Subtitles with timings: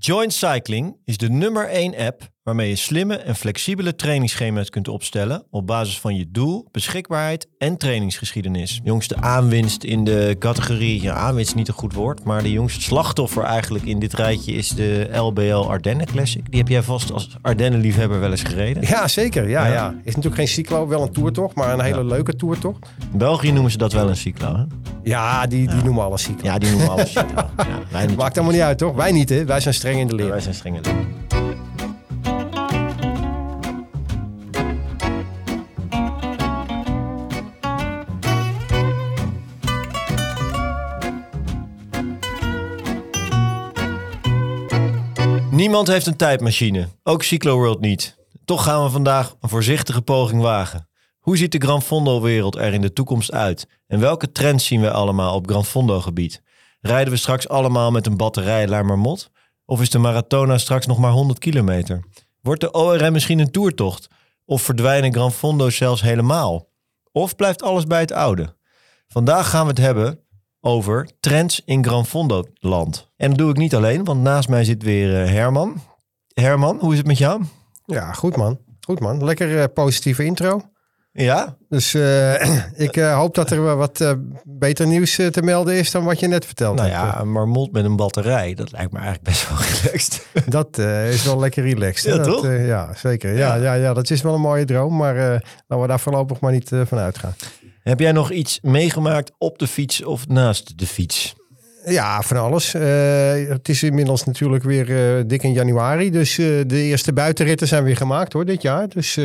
[0.00, 5.42] Joint Cycling is de nummer 1 app waarmee je slimme en flexibele trainingsschema's kunt opstellen
[5.50, 8.80] op basis van je doel, beschikbaarheid en trainingsgeschiedenis.
[8.84, 12.80] Jongste aanwinst in de categorie, ja aanwinst is niet een goed woord, maar de jongste
[12.80, 16.50] slachtoffer eigenlijk in dit rijtje is de LBL Ardennen Classic.
[16.50, 18.82] Die heb jij vast als Ardennen-liefhebber wel eens gereden.
[18.86, 19.48] Ja, zeker.
[19.48, 19.72] Ja, Ja.
[19.72, 19.94] ja.
[19.98, 22.86] Is natuurlijk geen cyclo, wel een toertocht, maar een hele leuke toertocht.
[23.12, 24.56] In België noemen ze dat wel een cyclo.
[24.56, 24.62] Hè?
[25.02, 26.44] Ja, die, die noemen alles cyclo.
[26.44, 27.42] Ja, die noemen alles cyclo.
[27.92, 28.94] Ja, Maakt allemaal niet uit, toch?
[28.94, 29.44] Wij niet, hè?
[29.44, 30.28] Wij zijn streng in de leer.
[30.28, 31.06] Wij zijn strenge leren.
[45.58, 48.16] Niemand heeft een tijdmachine, ook Cyclo World niet.
[48.44, 50.88] Toch gaan we vandaag een voorzichtige poging wagen.
[51.18, 53.66] Hoe ziet de Gran Fondo-wereld er in de toekomst uit?
[53.86, 56.42] En welke trends zien we allemaal op Gran Fondo-gebied?
[56.80, 59.30] Rijden we straks allemaal met een batterij naar Marmot?
[59.64, 62.04] Of is de Maratona straks nog maar 100 kilometer?
[62.40, 64.08] Wordt de ORM misschien een toertocht?
[64.44, 66.68] Of verdwijnen Gran Fondo's zelfs helemaal?
[67.12, 68.56] Of blijft alles bij het oude?
[69.08, 70.20] Vandaag gaan we het hebben
[70.68, 73.10] over trends in Gran Fondo land.
[73.16, 75.80] En dat doe ik niet alleen, want naast mij zit weer eh, Herman.
[76.34, 77.42] Herman, hoe is het met jou?
[77.84, 78.58] Ja, goed man.
[78.80, 79.24] Goed man.
[79.24, 80.62] Lekker eh, positieve intro.
[81.12, 81.56] Ja?
[81.68, 86.26] Dus eh, ik hoop dat er wat beter nieuws te melden is dan wat je
[86.26, 89.58] net verteld Nou ja, een marmot met een batterij, dat lijkt me eigenlijk best wel
[89.82, 90.26] relaxed.
[90.46, 92.12] Dat is wel lekker relaxed.
[92.12, 92.46] Ja, dat, toch?
[92.46, 93.36] ja, zeker.
[93.36, 93.74] Ja, ja.
[93.74, 96.98] Ja, dat is wel een mooie droom, maar laten we daar voorlopig maar niet van
[96.98, 97.34] uitgaan.
[97.88, 101.34] Heb jij nog iets meegemaakt op de fiets of naast de fiets?
[101.84, 102.74] Ja, van alles.
[102.74, 106.10] Eh, het is inmiddels natuurlijk weer eh, dik in januari.
[106.10, 108.88] Dus eh, de eerste buitenritten zijn weer gemaakt hoor, dit jaar.
[108.88, 109.18] Dus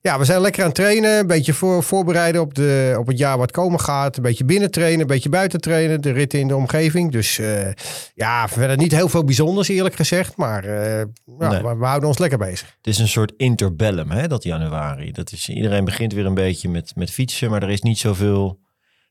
[0.00, 1.18] ja, we zijn lekker aan het trainen.
[1.18, 4.16] Een beetje voor, voorbereiden op, de, op het jaar wat komen gaat.
[4.16, 6.00] Een beetje binnen trainen, een beetje buiten trainen.
[6.00, 7.12] De ritten in de omgeving.
[7.12, 7.72] Dus eh,
[8.14, 10.36] ja, verder niet heel veel bijzonders eerlijk gezegd.
[10.36, 10.98] Maar eh,
[11.38, 11.62] ja, Nee.
[11.62, 12.76] we, we houden ons lekker bezig.
[12.76, 15.12] Het is een soort interbellum, hè, dat januari.
[15.12, 18.58] Dat is, iedereen begint weer een beetje met, met fietsen, maar er is niet zoveel...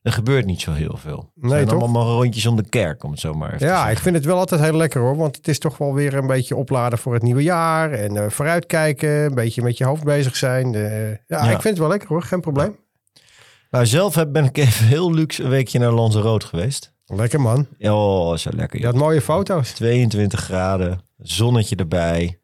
[0.02, 1.16] Er gebeurt niet zo heel veel.
[1.34, 1.78] Het Nee, zijn toch?
[1.80, 4.24] allemaal rondjes om de kerk, om het zo maar even te Ja, ik vind het
[4.24, 5.16] wel altijd heel lekker hoor.
[5.16, 7.90] Want het is toch wel weer een beetje opladen voor het nieuwe jaar.
[7.92, 9.08] En eh, vooruitkijken.
[9.10, 10.74] Een beetje met je hoofd bezig zijn.
[10.74, 11.42] Eh, ja, Ja.
[11.44, 12.22] ik vind het wel lekker hoor.
[12.22, 12.76] Geen probleem.
[13.70, 16.92] Nou, zelf heb- ben ik even heel luxe een weekje naar Lanzarote geweest.
[17.06, 17.66] Lekker man.
[17.78, 18.80] Oh, zo lekker.
[18.80, 19.70] Je had mooie foto's.
[19.70, 22.38] 22 graden, zonnetje erbij.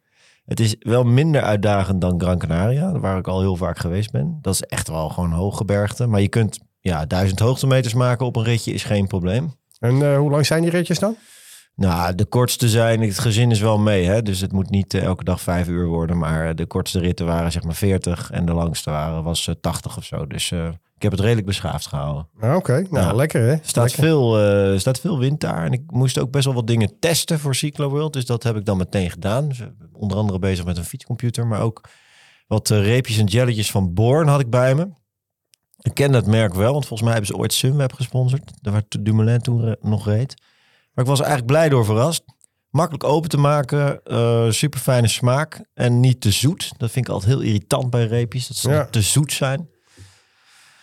[0.45, 4.39] Het is wel minder uitdagend dan Gran Canaria, waar ik al heel vaak geweest ben.
[4.43, 6.07] Dat is echt wel gewoon hooggebergte.
[6.07, 6.59] Maar je kunt
[6.91, 9.55] ja, duizend hoogtemeters maken op een ritje is geen probleem.
[9.78, 11.17] En eh, hoe lang zijn die ritjes dan?
[11.77, 14.22] Nou, de kortste zijn, het gezin is wel mee, hè?
[14.22, 16.19] dus het moet niet eh, elke dag vijf uur worden.
[16.19, 19.55] Maar eh, de kortste ritten waren zeg maar 40 en de langste waren, was eh,
[19.61, 20.27] 80 of zo.
[20.27, 20.53] Dus
[20.97, 22.28] ik heb het redelijk beschaafd gehouden.
[22.41, 23.50] Ah, Oké, nou lekker hè.
[23.53, 24.03] Er staat, Lekker.
[24.03, 27.55] veel, staat veel wind daar en ik moest ook best wel wat dingen testen voor
[27.55, 28.12] Cyclo World.
[28.12, 29.49] Dus dat heb ik dan meteen gedaan.
[29.49, 29.62] Dus,
[29.93, 31.89] onder andere bezig met een fietscomputer, maar ook
[32.47, 34.89] wat reepjes en jelletjes van Born had ik bij me.
[35.84, 38.53] Ik ken dat merk wel, want volgens mij hebben ze ooit Sunweb gesponsord.
[38.61, 40.34] Daar waar Dumoulin toen nog reed.
[40.93, 42.22] Maar ik was er eigenlijk blij door verrast.
[42.71, 44.00] Makkelijk open te maken,
[44.55, 46.73] super fijne smaak en niet te zoet.
[46.77, 48.84] Dat vind ik altijd heel irritant bij reepjes, dat ze Ja.
[48.84, 49.69] te zoet zijn.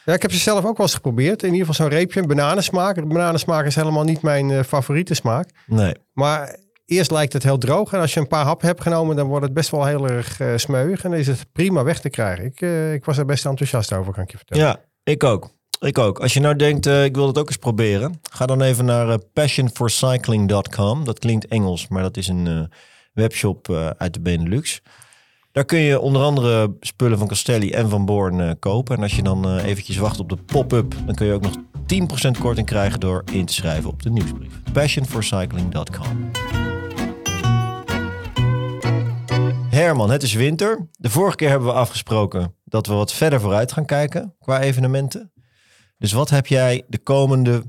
[0.05, 1.43] Ja, ik heb ze zelf ook wel eens geprobeerd.
[1.43, 3.07] In ieder geval zo'n reepje, bananensmaak.
[3.07, 5.49] Bananensmaak is helemaal niet mijn eh, favoriete smaak.
[5.65, 7.93] Nee, Maar eerst lijkt het heel droog.
[7.93, 10.39] En als je een paar happen hebt genomen, dan wordt het best wel heel erg
[10.39, 11.03] eh smeuig.
[11.03, 12.45] En dan is het prima weg te krijgen.
[12.45, 14.65] Ik, eh, ik was er best enthousiast over, kan ik je vertellen.
[14.65, 15.59] Ja, ik ook.
[15.79, 16.19] Ik ook.
[16.19, 18.19] Als je nou denkt, eh, ik wil het ook eens proberen.
[18.31, 21.05] Ga dan even naar eh, passionforcycling.com.
[21.05, 22.61] Dat klinkt Engels, maar dat is een eh,
[23.13, 24.81] webshop uit de Benelux.
[25.51, 28.95] Daar kun je onder andere spullen van Castelli en van Born kopen.
[28.95, 32.39] En als je dan eventjes wacht op de pop-up, dan kun je ook nog 10%
[32.39, 34.53] korting krijgen door in te schrijven op de nieuwsbrief.
[34.73, 36.31] passionforcycling.com.
[39.69, 40.87] Herman, het is winter.
[40.91, 45.31] De vorige keer hebben we afgesproken dat we wat verder vooruit gaan kijken qua evenementen.
[45.97, 47.63] Dus wat heb jij de komende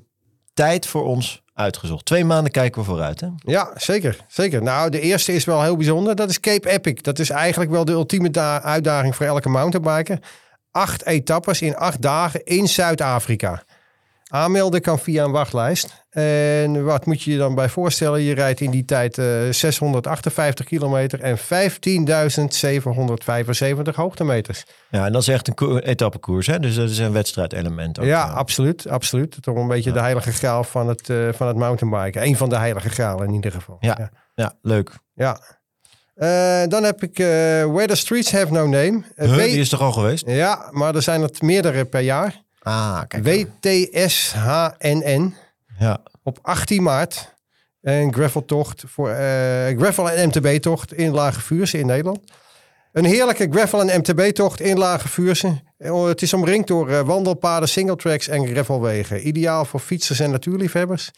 [0.54, 2.04] tijd voor ons uitgezocht?
[2.04, 3.26] Twee maanden kijken we vooruit, hè?
[3.36, 4.16] Ja, zeker.
[4.28, 4.62] zeker.
[4.62, 6.14] Nou, de eerste is wel heel bijzonder.
[6.14, 7.00] Dat is Cape Epic.
[7.00, 10.18] Dat is eigenlijk wel de ultieme da- uitdaging voor elke mountainbiker.
[10.70, 13.62] Acht etappes in acht dagen in Zuid-Afrika.
[14.32, 16.04] Aanmelden kan via een wachtlijst.
[16.10, 18.20] En wat moet je je dan bij voorstellen?
[18.20, 21.44] Je rijdt in die tijd eh, 658 kilometer en 15.775
[23.94, 24.64] hoogtemeters.
[24.90, 26.60] Ja, en dat is echt een koer- etappekoers, hè?
[26.60, 28.04] Dus dat is een wedstrijdelement ook.
[28.06, 28.34] Ja, eh.
[28.34, 28.88] absoluut.
[28.88, 29.36] absoluut.
[29.42, 32.22] Toch een beetje de heilige graal van het, eh, van het mountainbiken.
[32.22, 33.76] Eén van de heilige gralen in ieder geval.
[33.80, 34.10] Ja.
[34.34, 34.98] ja, leuk.
[35.14, 35.40] Ja.
[36.14, 37.26] Eh, dan heb ik eh,
[37.64, 39.02] Where the Streets Have No Name.
[39.16, 40.24] Eh, Huh, die is toch al geweest?
[40.26, 42.42] Ja, maar er zijn het meerdere per jaar.
[42.62, 43.24] Ah, kijk.
[44.22, 45.34] WTSHNN
[45.78, 47.34] Ja, op 18 maart.
[47.80, 52.20] Een graveltocht voor eh gravel en MTB-tocht in Lage Vuurse in Nederland.
[52.92, 55.60] Een heerlijke gravel en MTB-tocht in Lage Vuurse.
[55.78, 59.26] Eh, Het is omringd door eh, wandelpaden, singletracks en gravelwegen.
[59.26, 61.10] Ideaal voor fietsers en natuurliefhebbers.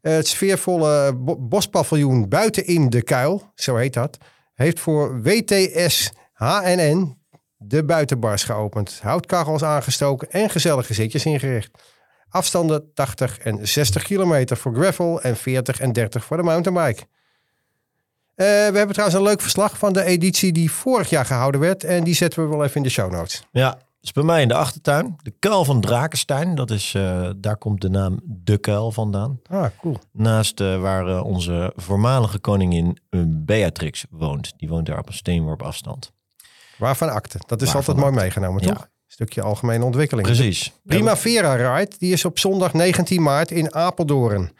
[0.00, 4.18] Het sfeervolle bo- bospaviljoen buiten in de kuil, zo heet dat,
[4.54, 7.18] heeft voor WTS HNN
[7.62, 8.98] de buitenbars geopend.
[9.02, 11.70] Houtkachels aangestoken en gezellige zitjes ingericht.
[12.28, 17.02] Afstanden 80 en 60 kilometer voor gravel en 40 en 30 voor de mountainbike.
[18.34, 21.84] Eh, we hebben trouwens een leuk verslag van de editie die vorig jaar gehouden werd.
[21.84, 23.42] En die zetten we wel even in de show notes.
[23.52, 25.16] Ja, dus bij mij in de achtertuin.
[25.22, 26.54] De kuil van Drakenstein.
[26.54, 29.40] Dat is, eh, daar komt de naam De Kuil vandaan.
[29.50, 29.96] Ah, cool.
[30.12, 34.52] Naast eh, waar onze voormalige koningin Beatrix woont.
[34.56, 36.12] Die woont daar op een steenworp afstand.
[36.80, 37.38] Waarvan akte.
[37.46, 38.20] Dat is Waarvan altijd mooi akte.
[38.40, 38.72] meegenomen, Ja.
[38.74, 38.88] toch?
[39.06, 40.26] Stukje algemene ontwikkeling.
[40.26, 40.72] Precies.
[40.84, 44.52] Primavera Ride, die is op zondag 19 maart in Apeldoorn.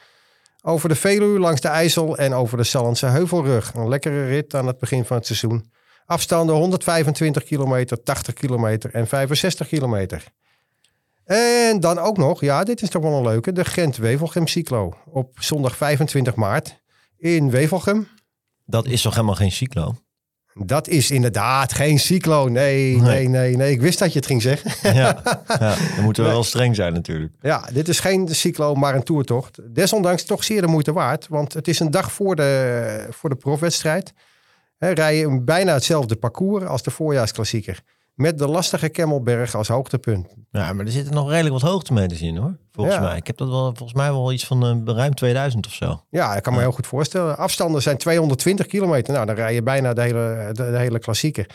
[0.62, 3.74] Over de Veluwe, langs de IJssel en over de Sallandse Heuvelrug.
[3.74, 5.72] Een lekkere rit aan het begin van het seizoen.
[6.06, 10.24] Afstanden 125 kilometer, 80 kilometer en 65 kilometer.
[11.24, 14.94] En dan ook nog, ja, dit is toch wel een leuke, de Gent-Wevelgem Cyclo.
[15.06, 16.80] Op zondag 25 maart
[17.18, 18.08] in Wevelgem.
[18.66, 19.94] Dat is toch helemaal geen cyclo?
[20.64, 22.48] Dat is inderdaad geen cyclo.
[22.48, 23.28] Nee, nee, Nee.
[23.28, 23.72] nee, nee.
[23.72, 24.94] Ik wist dat je het ging zeggen.
[24.94, 25.20] ja.
[25.46, 27.32] ja, dan moeten we wel streng zijn natuurlijk.
[27.40, 29.74] Ja, dit is geen cyclo, maar een toertocht.
[29.74, 31.28] Desondanks toch zeer de moeite waard.
[31.28, 34.12] Want het is een dag voor de, voor de profwedstrijd.
[34.78, 37.80] Rij je bijna hetzelfde parcours als de voorjaarsklassieker.
[38.20, 40.26] Met de lastige Kemmelberg als hoogtepunt.
[40.50, 42.56] Ja, maar er zitten nog redelijk wat hoogtemeters in hoor.
[42.72, 43.02] Volgens Ja.
[43.02, 43.16] mij.
[43.16, 46.02] Ik heb dat wel, volgens mij wel iets van eh, ruim 2000 of zo.
[46.10, 47.36] Ja, ik kan me heel goed voorstellen.
[47.36, 49.12] Afstanden zijn 220 kilometer.
[49.14, 51.46] Nou, dan rij je bijna de hele, de, de hele klassieker.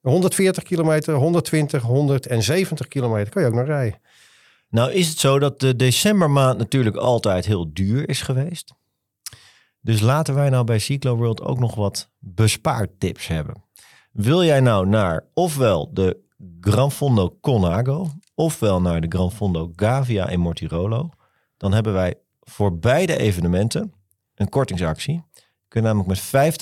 [0.00, 3.32] 140 kilometer, 120, 170 kilometer.
[3.32, 4.00] Kan je ook nog rijden.
[4.68, 8.72] Nou is het zo dat de decembermaand natuurlijk altijd heel duur is geweest.
[9.80, 13.62] Dus laten wij nou bij Cyclo World ook nog wat bespaartips hebben.
[14.14, 16.16] Wil jij nou naar ofwel de
[16.60, 21.10] Gran Fondo Conago ofwel naar de Gran Fondo Gavia in Mortirolo,
[21.56, 23.92] dan hebben wij voor beide evenementen
[24.34, 25.24] een kortingsactie.
[25.34, 26.52] Je kunt namelijk met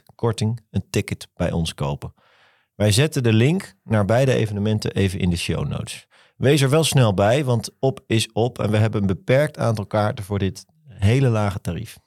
[0.00, 2.14] 50% korting een ticket bij ons kopen.
[2.74, 6.06] Wij zetten de link naar beide evenementen even in de show notes.
[6.36, 8.58] Wees er wel snel bij, want op is op.
[8.58, 11.98] En we hebben een beperkt aantal kaarten voor dit hele lage tarief.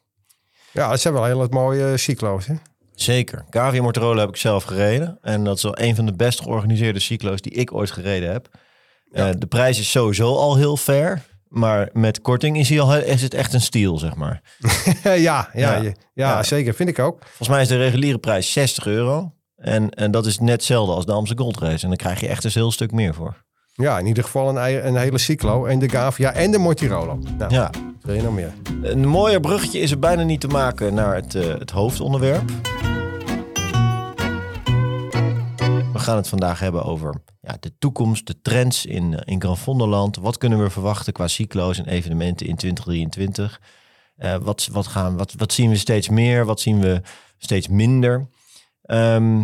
[0.71, 2.45] Ja, dat zijn wel heel mooie cyclo's.
[2.45, 2.55] Hè?
[3.01, 3.45] Zeker.
[3.49, 5.17] Cavia Mortirolo heb ik zelf gereden.
[5.21, 8.47] En dat is wel een van de best georganiseerde cyclo's die ik ooit gereden heb.
[9.11, 11.21] Eh, de prijs is sowieso al heel fair.
[11.47, 14.41] Maar met korting is, hij al, is het echt een stiel, zeg maar.
[15.03, 15.75] ja, ja, Ja.
[15.75, 16.43] ja, ja, Ja.
[16.43, 16.73] zeker.
[16.73, 17.19] Vind ik ook.
[17.25, 19.33] Volgens mij is de reguliere prijs 60 euro.
[19.55, 21.81] En, en dat is net hetzelfde als de Amsterdam Gold Race.
[21.83, 23.45] En dan krijg je echt een heel stuk meer voor.
[23.79, 25.65] Ja, in ieder geval een, hele cyclo.
[25.65, 27.19] En de Gavia en de Mortirolo.
[27.37, 27.71] Nou, Ja,
[28.01, 28.53] wil je nog meer?
[28.81, 32.49] Een mooier bruggetje is er bijna niet te maken naar het, eh, het hoofdonderwerp.
[35.93, 40.13] We gaan het vandaag hebben over ja, de toekomst, de trends in, eh, in Gran.
[40.21, 43.61] Wat kunnen we verwachten qua cyclo's en evenementen in 2023?
[44.15, 46.45] Eh, wat, wat, gaan, wat, wat zien we steeds meer?
[46.45, 47.01] Wat zien we
[47.37, 48.27] steeds minder?
[48.81, 49.43] Ehm,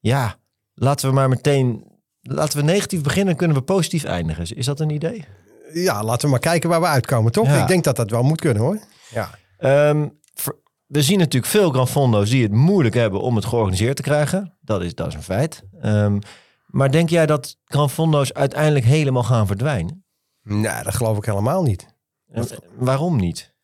[0.00, 0.36] ja,
[0.74, 1.94] laten we maar meteen...
[2.28, 4.56] Laten we negatief beginnen, kunnen we positief eindigen.
[4.56, 5.24] Is dat een idee?
[5.72, 7.46] Ja, laten we maar kijken waar we uitkomen, toch?
[7.46, 7.62] Ja.
[7.62, 8.78] Ik denk dat dat wel moet kunnen, hoor.
[9.10, 9.30] Ja.
[9.58, 10.08] Ehm,
[10.86, 14.56] we zien natuurlijk veel Gran Fondo's die het moeilijk hebben om het georganiseerd te krijgen.
[14.60, 15.62] Dat is, dat is een feit.
[15.80, 16.18] Ehm,
[16.66, 20.04] maar denk jij dat Gran Fondo's uiteindelijk helemaal gaan verdwijnen?
[20.42, 21.86] Nou, dat geloof ik helemaal niet.
[22.30, 23.54] En waarom niet?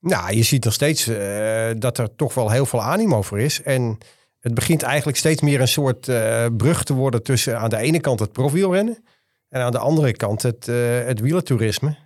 [0.00, 3.62] Nou, je ziet nog steeds eh, dat er toch wel heel veel animo voor is.
[3.62, 3.98] En
[4.44, 8.00] het begint eigenlijk steeds meer een soort eh, brug te worden tussen aan de ene
[8.00, 9.04] kant het profielrennen
[9.48, 11.96] en aan de andere kant het, eh het wielertoerisme.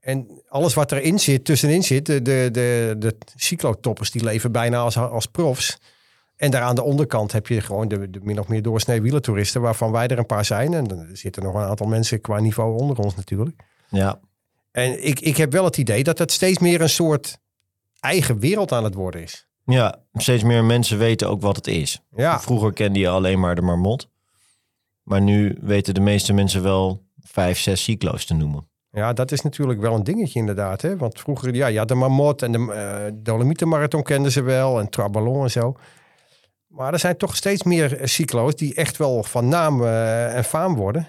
[0.00, 4.78] En alles wat erin zit, tussenin zit, de, de, de, de cyclotoppers die leven bijna
[4.78, 5.78] als, als profs.
[6.36, 9.60] En daar aan de onderkant heb je gewoon de, de min of meer doorsnee wielertoeristen,
[9.60, 10.74] waarvan wij er een paar zijn.
[10.74, 13.62] En er zitten nog een aantal mensen qua niveau onder ons natuurlijk.
[13.88, 14.20] Ja,
[14.72, 17.38] En ik, ik heb wel het idee dat het steeds meer een soort
[18.00, 19.49] eigen wereld aan het worden is.
[19.70, 22.00] Ja, steeds meer mensen weten ook wat het is.
[22.16, 24.08] Ja, Vroeger kende je alleen maar de marmot.
[25.02, 28.68] Maar nu weten de meeste mensen wel vijf, zes cyclo's te noemen.
[28.90, 30.82] ja, dat is natuurlijk wel een dingetje inderdaad.
[30.82, 30.96] Hè?
[30.96, 34.78] Want vroeger, ja, ja de Marmot en de eh Dolomietenmarathon kenden ze wel.
[34.80, 35.74] En Traballon en zo.
[36.66, 40.74] Maar er zijn toch steeds meer cyclo's die echt wel van naam eh, en faam
[40.74, 41.08] worden.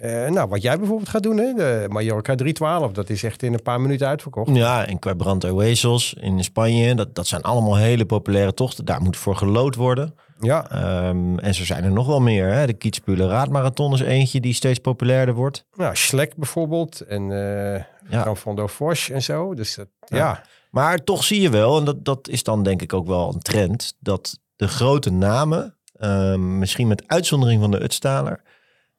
[0.00, 1.52] Eh, nou, wat jij bijvoorbeeld gaat doen, hè?
[1.54, 4.56] de Mallorca 312, dat is echt in een paar minuten uitverkocht.
[4.56, 8.84] Ja, en qua Brand Oasis in Spanje, dat, dat zijn allemaal hele populaire tochten.
[8.84, 10.14] Daar moet voor gelood worden.
[10.40, 12.52] Ja, Ehm, en zo zijn er nog wel meer.
[12.52, 12.66] Hè?
[12.66, 15.64] De Kietspulen Raadmarathon is eentje die steeds populairder wordt.
[15.76, 17.22] nou, Schlek bijvoorbeeld en
[18.08, 18.20] Ja.
[18.20, 19.54] Gran Fondo Foch en zo.
[19.54, 20.16] Dus dat, Ja.
[20.16, 20.42] ja.
[20.70, 23.40] Maar toch zie je wel, en dat, dat is dan denk ik ook wel een
[23.40, 28.42] trend, dat de grote namen, ehm, misschien met uitzondering van de Utstaler,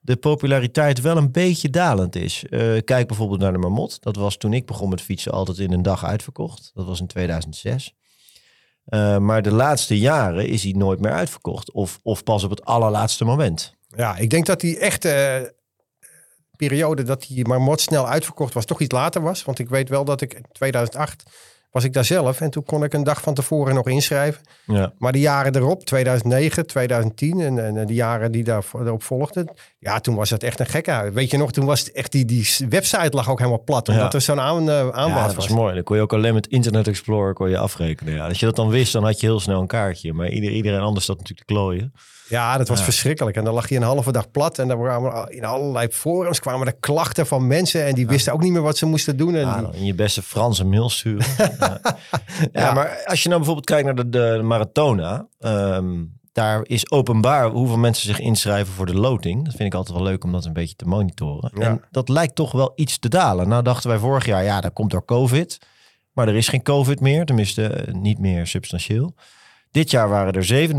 [0.03, 2.45] de populariteit wel een beetje dalend is.
[2.49, 4.01] Eh, kijk bijvoorbeeld naar de Marmot.
[4.01, 6.71] Dat was toen ik begon met fietsen altijd in een dag uitverkocht.
[6.73, 7.93] Dat was in 2006.
[8.85, 11.71] Eh, maar de laatste jaren is hij nooit meer uitverkocht.
[11.71, 13.75] Of, of pas op het allerlaatste moment.
[13.87, 16.07] Ja, ik denk dat die echte eh,
[16.55, 19.43] periode dat die Marmot snel uitverkocht was, toch iets later was.
[19.43, 21.23] Want ik weet wel dat ik in 2008
[21.71, 22.41] was ik daar zelf.
[22.41, 24.41] En toen kon ik een dag van tevoren nog inschrijven.
[24.65, 24.93] Ja.
[24.97, 29.49] Maar de jaren erop, 2009, 2010 en, en de jaren die daarop volgden.
[29.79, 32.25] Ja, toen was het echt een gekke Weet je nog, toen was het echt die,
[32.25, 33.89] die website lag ook helemaal plat.
[33.89, 34.17] Omdat Ja.
[34.17, 35.47] er zo'n aan, uh, aanbod Ja, dat was.
[35.47, 35.73] was mooi.
[35.73, 38.13] Dan kon je ook alleen met Internet Explorer kon je afrekenen.
[38.13, 38.27] Ja.
[38.27, 40.13] Als je dat dan wist, dan had je heel snel een kaartje.
[40.13, 41.93] Maar ieder, iedereen anders zat natuurlijk te klooien.
[42.27, 42.83] Ja, dat was Ja.
[42.83, 43.37] verschrikkelijk.
[43.37, 44.59] En dan lag je een halve dag plat.
[44.59, 47.85] En dan kwamen in allerlei forums kwamen er klachten van mensen.
[47.85, 49.35] En die wisten ook niet meer wat ze moesten doen.
[49.35, 51.25] En Ja, die- dan in je beste Franse mail sturen.
[52.53, 52.73] ja.
[52.73, 55.27] Maar als je nou bijvoorbeeld kijkt naar de, de Maratona.
[55.39, 59.45] ehm, daar is openbaar hoeveel mensen zich inschrijven voor de loting.
[59.45, 61.51] Dat vind ik altijd wel leuk om dat een beetje te monitoren.
[61.51, 63.47] En dat lijkt toch wel iets te dalen.
[63.47, 65.57] Nou dachten wij vorig jaar, ja, dat komt door COVID.
[66.11, 69.15] Maar er is geen COVID meer, tenminste eh, niet meer substantieel.
[69.71, 70.69] Dit jaar waren er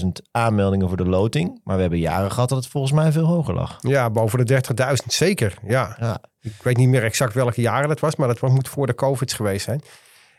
[0.00, 1.60] 27.000 aanmeldingen voor de loting.
[1.64, 3.76] Maar we hebben jaren gehad dat het volgens mij veel hoger lag.
[3.80, 4.62] ja, boven de
[5.02, 5.54] 30.000 zeker.
[5.66, 5.96] Ja.
[6.00, 8.16] Ja, Ik weet niet meer exact welke jaren dat was.
[8.16, 9.80] Maar dat moet voor de COVID geweest zijn.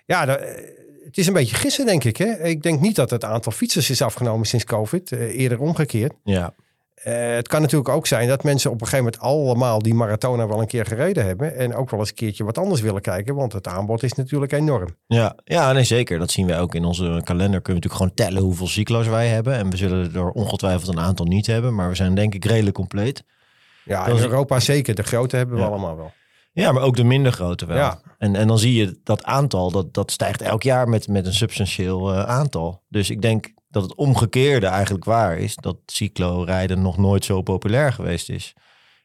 [0.06, 0.64] Ja, da- eh,
[1.06, 2.18] het is een beetje gissen denk ik.
[2.18, 2.44] Hè?
[2.44, 5.12] Ik denk niet dat het aantal fietsers is afgenomen sinds COVID.
[5.12, 6.14] eh, eerder omgekeerd.
[6.24, 6.54] ja.
[7.04, 10.48] Eh, het kan natuurlijk ook zijn dat mensen op een gegeven moment allemaal die marathona
[10.48, 11.56] wel een keer gereden hebben.
[11.56, 13.36] En ook wel eens een keertje wat anders willen kijken.
[13.36, 14.88] Want het aanbod is natuurlijk enorm.
[15.08, 16.20] Ja, ja nee, zeker.
[16.20, 17.62] Dat zien wij ook in onze kalender.
[17.62, 19.54] Kunnen we natuurlijk gewoon tellen hoeveel cyclo's wij hebben.
[19.54, 21.76] En we zullen er ongetwijfeld een aantal niet hebben.
[21.76, 23.24] Maar we zijn denk ik redelijk compleet.
[23.86, 24.96] Ja, in Europa zeker.
[24.96, 25.68] De grote hebben we Ja.
[25.68, 26.12] allemaal wel.
[26.52, 27.78] Ja, maar ook de minder grote wel.
[27.78, 28.02] Ja.
[28.18, 31.34] En, en dan zie je dat aantal, dat, dat stijgt elk jaar met, met een
[31.34, 32.82] substantieel eh, aantal.
[32.88, 35.56] Dus ik denk dat het omgekeerde eigenlijk waar is.
[35.56, 38.54] Dat cyclo-rijden nog nooit zo populair geweest is.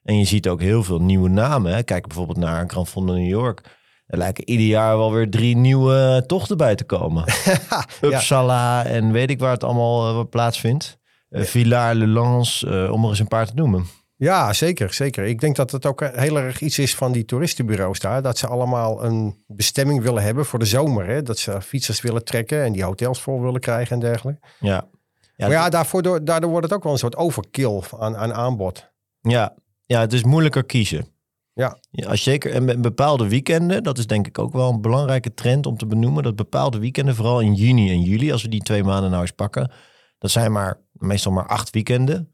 [0.02, 1.74] En je ziet ook heel veel nieuwe namen.
[1.74, 1.82] Hè.
[1.82, 3.60] Kijk bijvoorbeeld naar een Grand Fondo New York.
[4.06, 7.24] Er lijken ieder jaar wel weer drie nieuwe tochten bij te komen.
[8.00, 10.98] Uppsala en weet ik waar het allemaal eh, plaatsvindt.
[11.30, 13.86] Uh, Villars, Le Lans, eh, om er eens een paar te noemen.
[14.24, 15.24] Ja, zeker, zeker.
[15.24, 18.22] Ik denk dat het ook heel erg iets is van die toeristenbureaus daar.
[18.22, 21.06] Dat ze allemaal een bestemming willen hebben voor de zomer.
[21.06, 21.22] Hè?
[21.22, 24.40] Dat ze fietsers willen trekken en die hotels vol willen krijgen en dergelijke.
[24.60, 24.88] Ja.
[25.36, 28.34] Ja, maar ja, daarvoor, door- daardoor wordt het ook wel een soort overkill aan, aan
[28.34, 28.90] aanbod.
[29.20, 29.54] Ja,
[29.86, 31.06] ja, het is moeilijker kiezen.
[31.52, 31.78] Ja.
[32.06, 35.66] als zeker en met bepaalde weekenden, dat is denk ik ook wel een belangrijke trend
[35.66, 36.22] om te benoemen.
[36.22, 39.30] Dat bepaalde weekenden, vooral in juni en juli, als we die twee maanden nou eens
[39.30, 39.70] pakken,
[40.18, 42.33] dat zijn maar meestal maar acht weekenden.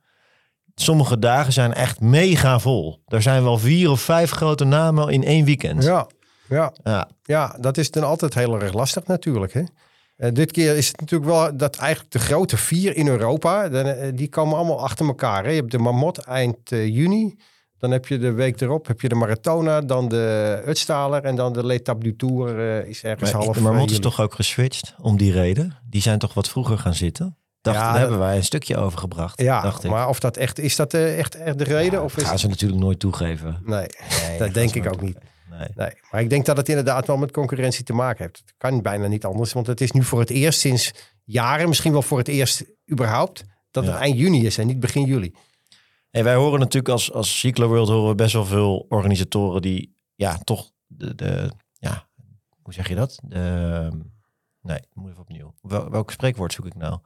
[0.74, 3.02] Sommige dagen zijn echt mega vol.
[3.06, 5.84] Er zijn wel vier of vijf grote namen in één weekend.
[5.84, 6.06] Ja,
[6.48, 9.52] ja, Ja, ja, dat is dan altijd heel erg lastig natuurlijk.
[9.52, 9.62] Hè?
[10.20, 14.08] Eh, dit keer is het natuurlijk wel dat eigenlijk de grote vier in Europa, eh,
[14.14, 15.44] die komen allemaal achter elkaar.
[15.44, 15.50] Hè?
[15.50, 17.36] Je hebt de Marmot eind eh, juni.
[17.78, 21.52] Dan heb je de week erop heb je de Maratona, dan de Utstaler en dan
[21.52, 25.16] de L'Etape du Tour is ergens maar, half de Marmot is toch ook geswitcht om
[25.16, 25.76] die reden.
[25.84, 27.36] Die zijn toch wat vroeger gaan zitten.
[27.60, 29.40] Dacht, Ja, daar dat- hebben wij een stukje over gebracht.
[29.40, 29.90] Ja, dacht ik.
[29.90, 31.92] maar of dat echt is dat eh, echt, echt de reden?
[31.98, 33.60] Ja, of is gaan ze natuurlijk nooit toegeven.
[33.64, 33.86] Nee,
[34.28, 35.18] Nee, dat denk ik ook niet.
[35.50, 35.68] Nee.
[35.74, 38.38] Nee, maar ik denk dat het inderdaad wel met concurrentie te maken heeft.
[38.38, 40.92] Het kan bijna niet anders, want het is nu voor het eerst sinds
[41.24, 44.00] jaren, misschien wel voor het eerst überhaupt, dat het Ja.
[44.00, 45.34] eind juni is en niet begin juli.
[46.10, 49.94] Hey, wij horen natuurlijk als, als Cyclo World horen we best wel veel organisatoren die
[50.14, 52.08] ja, toch de, de ja,
[52.62, 53.18] hoe zeg je dat?
[53.22, 53.88] De,
[54.62, 55.54] nee, moet even opnieuw.
[55.62, 56.98] Wel, welk spreekwoord zoek ik nou?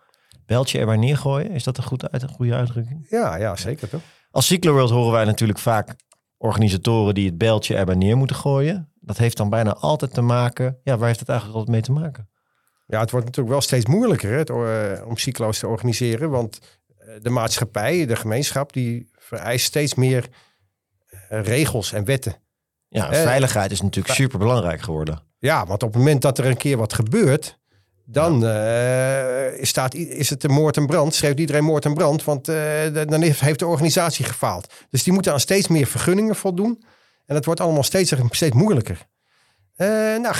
[0.46, 3.06] Beltje erbij neergooien, is dat een, goed uit, een goede uitdrukking?
[3.10, 4.00] Ja, ja, zeker toch?
[4.30, 5.96] Als Cyclo World horen wij natuurlijk vaak
[6.36, 8.92] organisatoren die het beltje erbij neer moeten gooien.
[9.00, 12.00] Dat heeft dan bijna altijd te maken, ja, waar heeft het eigenlijk altijd mee te
[12.00, 12.28] maken?
[12.86, 16.58] Ja, het wordt natuurlijk wel steeds moeilijker hè, het, eh, om cyclo's te organiseren, want
[16.96, 20.28] eh, de maatschappij, de gemeenschap, die vereist steeds meer
[21.28, 22.42] eh, regels en wetten.
[22.88, 25.22] Ja, veiligheid is natuurlijk super belangrijk geworden.
[25.38, 27.58] Ja, want op het moment dat er een keer wat gebeurt,
[28.04, 31.14] dan eh, staat, is het een moord en brand.
[31.14, 32.56] Schreef iedereen moord en brand, want eh,
[32.92, 34.72] dan heeft, de organisatie gefaald.
[34.90, 36.84] Dus die moeten aan steeds meer vergunningen voldoen.
[37.26, 39.06] En het wordt allemaal steeds, steeds moeilijker.
[39.76, 40.34] Eh, nou,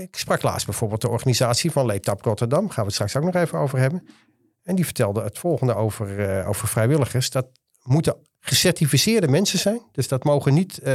[0.00, 2.68] ik sprak laatst bijvoorbeeld de organisatie van Leetap Rotterdam.
[2.68, 4.06] Gaan we het straks ook nog even over hebben.
[4.62, 7.30] En die vertelde het volgende over, over vrijwilligers.
[7.30, 7.46] Dat
[7.82, 9.80] moeten gecertificeerde mensen zijn.
[9.92, 10.92] Dus dat mogen niet eh,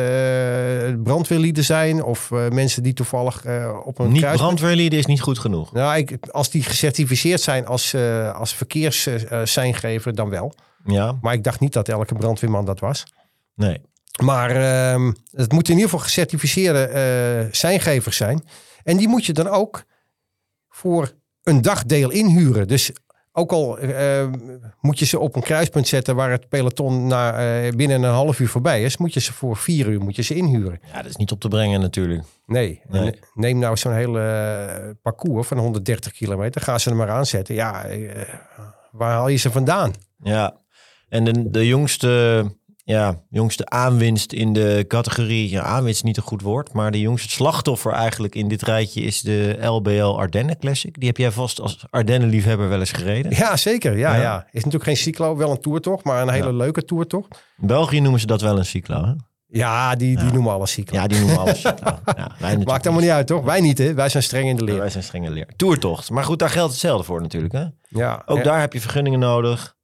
[1.03, 4.37] brandweerlieden zijn of eh, mensen die toevallig eh, op een Niet kruis...
[4.37, 5.73] brandweerlieden is niet goed genoeg.
[5.73, 7.95] Nou, ik, als die gecertificeerd zijn als,
[8.33, 10.53] als verkeersseingever, dan wel.
[10.85, 13.03] Ja, Maar ik dacht niet dat elke brandweerman dat was.
[13.55, 13.81] nee.
[14.23, 18.43] Maar ehm, het moeten in ieder geval gecertificeerde seingevers zijn.
[18.83, 19.83] En die moet je dan ook
[20.69, 21.13] voor
[21.43, 22.67] een dagdeel inhuren.
[22.67, 22.91] Dus
[23.37, 24.25] ook al uh,
[24.81, 28.39] moet je ze op een kruispunt zetten waar het peloton na, uh, binnen een half
[28.39, 30.79] uur voorbij is, moet je ze voor vier uur moet je ze inhuren.
[30.93, 32.23] Ja, dat is niet op te brengen natuurlijk.
[32.45, 32.81] Nee.
[32.87, 33.19] nee.
[33.33, 37.55] Neem nou zo'n hele uh, parcours van 130 kilometer, ga ze er maar aanzetten.
[37.55, 37.85] Ja,
[38.91, 39.93] waar haal je ze vandaan?
[40.23, 40.57] Ja,
[41.09, 42.43] en de, de jongste
[42.85, 45.49] ja, jongste aanwinst in de categorie.
[45.49, 46.73] Ja, aanwinst niet een goed woord.
[46.73, 50.99] Maar de jongste slachtoffer eigenlijk in dit rijtje is de LBL Ardennen Classic.
[50.99, 53.31] Die heb jij vast als Ardennen-liefhebber wel eens gereden.
[53.35, 53.97] Ja, zeker.
[53.97, 54.45] Ja, ja.
[54.45, 57.43] Is natuurlijk geen cyclo, wel een toertocht, maar een hele leuke toertocht.
[57.61, 59.05] In België noemen ze dat wel een cyclo.
[59.05, 59.13] Hè?
[59.47, 60.99] Ja, die, die noemen alles cyclo.
[60.99, 61.91] Ja, die noemen alles cyclo.
[62.17, 63.43] ja, Maakt helemaal niet uit, toch?
[63.43, 63.93] Wij niet, hè?
[63.93, 64.79] Wij zijn streng in de leer.
[64.79, 65.47] wij zijn streng in de leer.
[65.55, 66.09] Toertocht.
[66.09, 67.65] Maar goed, daar geldt hetzelfde voor natuurlijk, hè?
[67.87, 68.23] Ja.
[68.25, 69.75] Ook daar heb je vergunningen nodig.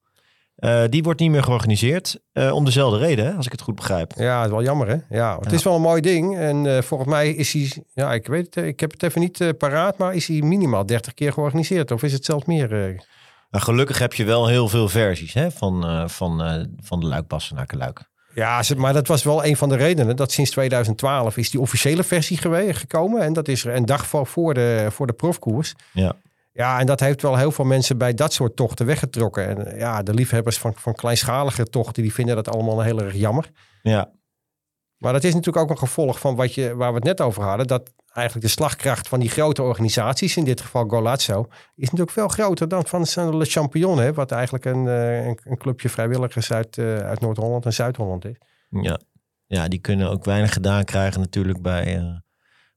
[0.58, 2.20] Uh, die wordt niet meer georganiseerd.
[2.34, 4.14] Uh, om dezelfde reden, hè, als ik het goed begrijp.
[4.16, 5.18] Ja, het is wel jammer, hè?
[5.18, 5.56] Ja, het ja.
[5.56, 6.38] is wel een mooi ding.
[6.38, 9.58] En uh, volgens mij is hij, ja, ik weet het, ik heb het even niet
[9.58, 11.92] paraat, maar is hij minimaal 30 keer georganiseerd?
[11.92, 13.04] Of is het zelfs meer?
[13.52, 18.10] Gelukkig heb je wel heel veel versies hè, van, van, van de luikpassen naar Luik.
[18.34, 20.16] Ja, maar dat was wel een van de redenen.
[20.16, 23.22] Dat sinds 2012 is die officiële versie gekomen.
[23.22, 25.74] En dat is er een dag voor, de, voor de profkoers.
[25.92, 26.16] Ja.
[26.54, 29.48] Ja, en dat heeft wel heel veel mensen bij dat soort tochten weggetrokken.
[29.48, 33.52] En ja, de liefhebbers van, van kleinschalige tochten, die vinden dat allemaal heel erg jammer.
[33.82, 34.12] Ja.
[34.98, 37.44] Maar dat is natuurlijk ook een gevolg van wat je, waar we het net over
[37.44, 37.68] hadden.
[37.68, 42.28] Dat eigenlijk de slagkracht van die grote organisaties, in dit geval Golazzo, is natuurlijk veel
[42.28, 44.00] groter dan van Le Champion.
[44.00, 48.38] Hè, wat eigenlijk een, een, een clubje vrijwilligers uit, uit Noord-Holland en Zuid-Holland is.
[48.70, 49.00] Ja.
[49.46, 51.98] ja, die kunnen ook weinig gedaan krijgen natuurlijk bij...
[51.98, 52.16] Uh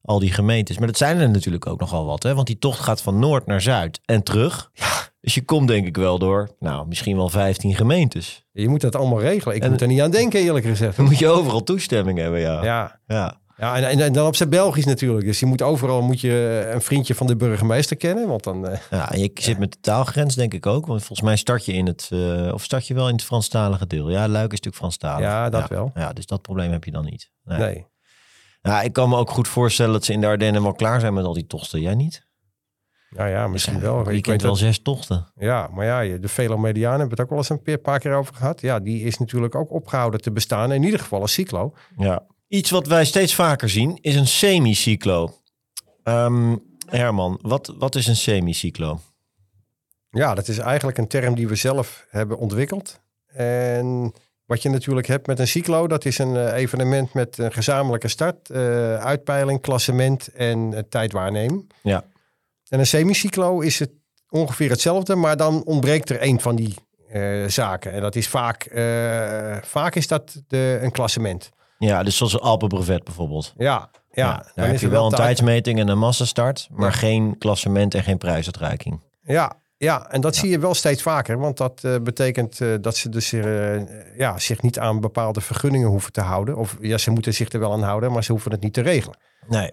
[0.05, 0.79] al die gemeentes.
[0.79, 2.35] Maar dat zijn er natuurlijk ook nogal wat, hè?
[2.35, 4.71] Want die tocht gaat van noord naar zuid en terug.
[4.73, 4.87] Ja.
[5.21, 8.45] Dus je komt denk ik wel door, nou, misschien wel 15 gemeentes.
[8.53, 9.57] Je moet dat allemaal regelen.
[9.57, 10.97] Ik moet er niet aan denken, eerlijk gezegd.
[10.97, 12.65] Dan moet je overal toestemming hebben, ja.
[12.65, 13.01] Ja.
[13.07, 13.43] ja.
[13.57, 15.27] Ja, en, en, dan op zijn Belgisch natuurlijk.
[15.27, 18.29] Dus je moet overal moet je een vriendje van de burgemeester kennen.
[18.29, 20.87] Want dan, uh, ja, en je zit met de taalgrens denk ik ook.
[20.87, 23.87] Want volgens mij start je in het, uh, of start je wel in het Franstalige
[23.87, 24.11] deel.
[24.11, 25.27] Ja, Luik is natuurlijk Franstalig.
[25.27, 25.91] Ja, dat wel.
[25.95, 27.31] Ja, dus dat probleem heb je dan niet.
[27.45, 27.59] Nee.
[27.59, 27.87] nee.
[28.69, 31.15] Ja, ik kan me ook goed voorstellen dat ze in de Ardennen wel klaar zijn
[31.15, 31.81] met al die tochten.
[31.81, 32.27] Jij niet?
[33.11, 34.11] Nou ja, misschien wel.
[34.11, 35.27] Je kent wel zes tochten.
[35.37, 38.35] Ja, maar ja, de Velomediaan hebben we het ook wel eens een paar keer over
[38.35, 38.61] gehad.
[38.61, 40.73] Ja, die is natuurlijk ook opgehouden te bestaan.
[40.73, 41.75] In ieder geval een cyclo.
[41.97, 42.27] Ja.
[42.49, 45.35] Iets wat wij steeds vaker zien is een semi-cyclo.
[46.05, 49.01] Um, Herman, wat, wat is een semi-cyclo?
[50.11, 53.01] Ja, dat is eigenlijk een term die we zelf hebben ontwikkeld.
[53.27, 54.13] En
[54.47, 58.09] wat je natuurlijk hebt met een cyclo, dat is een uh, evenement met een gezamenlijke
[58.09, 58.59] start, uh,
[58.97, 61.73] uitpeiling, klassement en uh, tijdwaarneming.
[61.83, 62.05] Ja.
[62.69, 63.91] En een semicyclo is het
[64.29, 66.75] ongeveer hetzelfde, maar dan ontbreekt er één van die
[67.47, 67.93] zaken.
[67.93, 68.69] En dat is vaak,
[69.63, 71.51] vaak is dat de, een klassement.
[71.79, 73.53] Ja, dus zoals een Alpenbrevet bijvoorbeeld.
[73.57, 74.27] Ja, ja.
[74.27, 76.97] ja dan heb je wel een tijdsmeting en een massastart, maar ja.
[76.97, 79.01] geen klassement en geen prijsuitreiking.
[79.23, 81.39] Ja, ja, en dat zie je wel steeds vaker.
[81.39, 85.89] Want dat uh, betekent uh, dat ze dus uh, ja, zich niet aan bepaalde vergunningen
[85.89, 86.57] hoeven te houden.
[86.57, 88.81] Of ja, ze moeten zich er wel aan houden, maar ze hoeven het niet te
[88.81, 89.19] regelen.
[89.49, 89.71] Nee.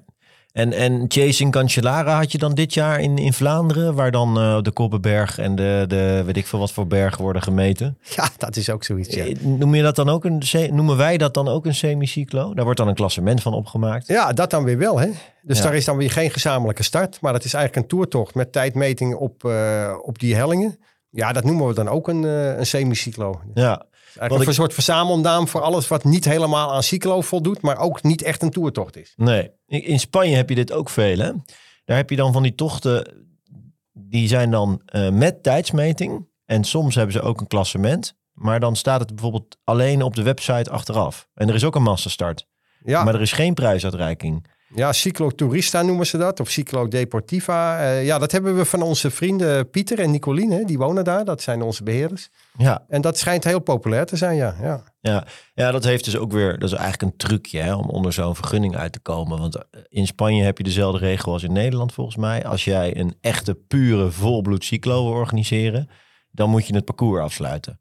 [0.52, 4.62] En, en Chasing Cancellara had je dan dit jaar in, in Vlaanderen, waar dan uh,
[4.62, 7.98] de Koppenberg en de, de weet ik veel wat voor bergen worden gemeten.
[8.16, 9.16] Ja, dat is ook zoiets.
[9.16, 9.26] Ja.
[9.40, 12.54] Noem je dat dan ook een, noemen wij dat dan ook een semicyclo?
[12.54, 14.08] Daar wordt dan een klassement van opgemaakt.
[14.08, 15.00] Ja, dat dan weer wel.
[15.00, 15.10] Hè?
[15.42, 15.64] Dus ja.
[15.64, 19.16] daar is dan weer geen gezamenlijke start, maar dat is eigenlijk een toertocht met tijdmeting
[19.16, 20.80] op, uh, op die hellingen.
[21.10, 23.42] Ja, dat noemen we dan ook een, uh, een semicyclo.
[23.54, 23.86] Ja,
[24.18, 28.22] Eigenlijk een soort verzamelnaam voor alles wat niet helemaal aan cyclo voldoet, maar ook niet
[28.22, 29.14] echt een toertocht is.
[29.16, 31.18] Nee, in Spanje heb je dit ook veel.
[31.18, 31.32] Hè?
[31.86, 33.28] Daar heb je dan van die tochten,
[33.94, 36.30] die zijn dan uh, met tijdsmeting.
[36.46, 38.20] En soms hebben ze ook een klassement.
[38.32, 41.28] Maar dan staat het bijvoorbeeld alleen op de website achteraf.
[41.34, 42.48] En er is ook een massastart.
[42.84, 43.04] Ja.
[43.04, 44.46] Maar er is geen prijsuitreiking.
[44.76, 46.40] Ja, Cyclotourista noemen ze dat.
[46.40, 47.80] Of Cyclo Deportiva.
[47.80, 50.66] Uh, ja, dat hebben we van onze vrienden Pieter en Nicoline.
[50.66, 51.26] Die wonen daar.
[51.26, 52.30] Dat zijn onze beheerders.
[52.58, 52.86] Ja.
[52.88, 54.56] En dat schijnt heel populair te zijn, ja.
[54.62, 55.26] Ja, ja.
[55.54, 56.60] ja dat heeft dus ook weer...
[56.60, 59.40] Dat is eigenlijk een trucje hè, om onder zo'n vergunning uit te komen.
[59.40, 62.46] Want eh, in Spanje heb je dezelfde regel als in Nederland volgens mij.
[62.46, 65.90] Als jij een echte, pure, volbloed cyclo wil organiseren...
[66.32, 67.80] dan moet je het parcours afsluiten.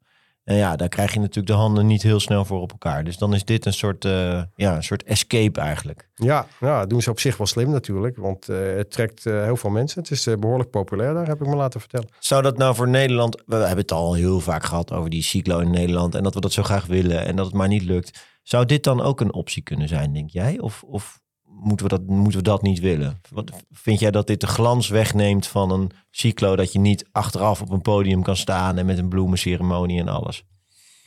[0.51, 3.03] En ja, daar krijg je natuurlijk de handen niet heel snel voor op elkaar.
[3.03, 6.09] Dus dan is dit een soort, uh, ja, een soort escape eigenlijk.
[6.13, 8.17] Ja, ja, dat doen ze op zich wel slim natuurlijk.
[8.17, 10.01] Want uh, het trekt uh, heel veel mensen.
[10.01, 12.09] Het is behoorlijk populair daar, heb ik me laten vertellen.
[12.19, 13.43] Zou dat nou voor Nederland...
[13.45, 16.15] We hebben het al heel vaak gehad over die cyclo in Nederland.
[16.15, 18.19] En dat we dat zo graag willen en dat het maar niet lukt.
[18.43, 20.59] Zou dit dan ook een optie kunnen zijn, denk jij?
[20.59, 21.19] Of, of
[21.61, 23.21] moeten, we dat, moeten we dat niet willen?
[23.29, 26.55] Wat, vind jij dat dit de glans wegneemt van een cyclo...
[26.55, 28.77] dat je niet achteraf op een podium kan staan...
[28.77, 30.45] en met een bloemenceremonie en alles?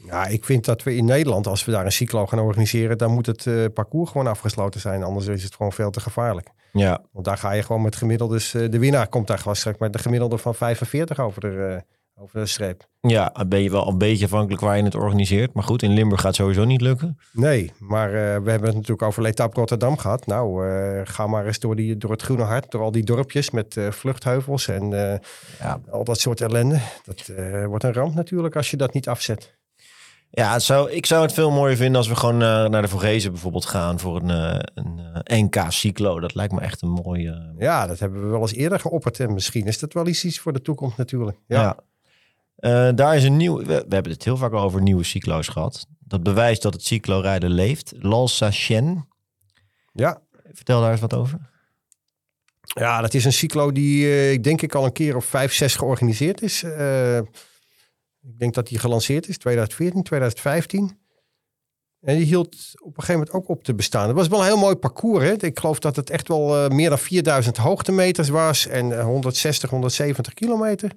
[0.04, 3.10] Ja, ik vind dat we in Nederland, als we daar een cyclo gaan organiseren, dan
[3.10, 5.02] moet het eh, parcours gewoon afgesloten zijn.
[5.02, 6.48] Anders is het gewoon veel te gevaarlijk.
[6.72, 9.78] Ja, Want daar ga je gewoon met gemiddeldes, eh, de winnaar komt daar gewoon straks
[9.78, 11.80] met de gemiddelde van 45 over de, eh,
[12.16, 12.86] over de streep.
[13.00, 15.52] ja, dan ben je wel een beetje afhankelijk waar je het organiseert.
[15.54, 17.18] Maar goed, in Limburg gaat het sowieso niet lukken.
[17.32, 20.26] Nee, maar eh, we hebben het natuurlijk over Letap Rotterdam gehad.
[20.26, 23.50] Nou, eh, ga maar eens door, die, door het Groene Hart, door al die dorpjes
[23.50, 24.90] met eh, vluchtheuvels en
[25.58, 25.80] Ja.
[25.90, 26.78] al dat soort ellende.
[27.04, 27.30] Dat
[27.66, 29.56] wordt een ramp natuurlijk als je dat niet afzet.
[30.30, 33.66] Ja, zou, ik zou het veel mooier vinden als we gewoon naar de Vorgezen bijvoorbeeld
[33.66, 34.28] gaan voor een,
[34.74, 36.20] een eh, NK-cyclo.
[36.20, 37.54] Dat lijkt me echt een mooie...
[37.58, 39.20] Ja, dat hebben we wel eens eerder geopperd.
[39.20, 41.36] En misschien is dat wel iets, iets voor de toekomst natuurlijk.
[41.46, 41.76] Ja, Ja.
[42.64, 43.58] Eh, daar is een nieuw.
[43.58, 45.86] We, we hebben het heel vaak al over nieuwe cyclo's gehad.
[45.98, 47.92] Dat bewijst dat het cyclorijden leeft.
[47.98, 49.08] Lalsa Shen.
[49.92, 50.22] ja.
[50.52, 51.38] Vertel daar eens wat over.
[52.60, 55.52] Ja, dat is een cyclo die eh, ik denk ik al een keer of vijf,
[55.52, 56.62] zes georganiseerd is.
[56.62, 57.16] Eh,
[58.22, 60.98] ik denk dat die gelanceerd is 2014, 2015.
[62.00, 64.06] En die hield op een gegeven moment ook op te bestaan.
[64.06, 65.24] Het was wel een heel mooi parcours.
[65.24, 65.32] Hè?
[65.32, 70.34] Ik geloof dat het echt wel meer dan 4000 hoogtemeters was en eh, 160, 170
[70.34, 70.92] kilometer.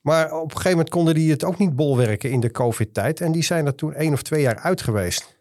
[0.00, 3.20] Maar op een gegeven moment konden die het ook niet bolwerken in de COVID-tijd.
[3.20, 5.38] En die zijn er toen één of twee jaar uit geweest.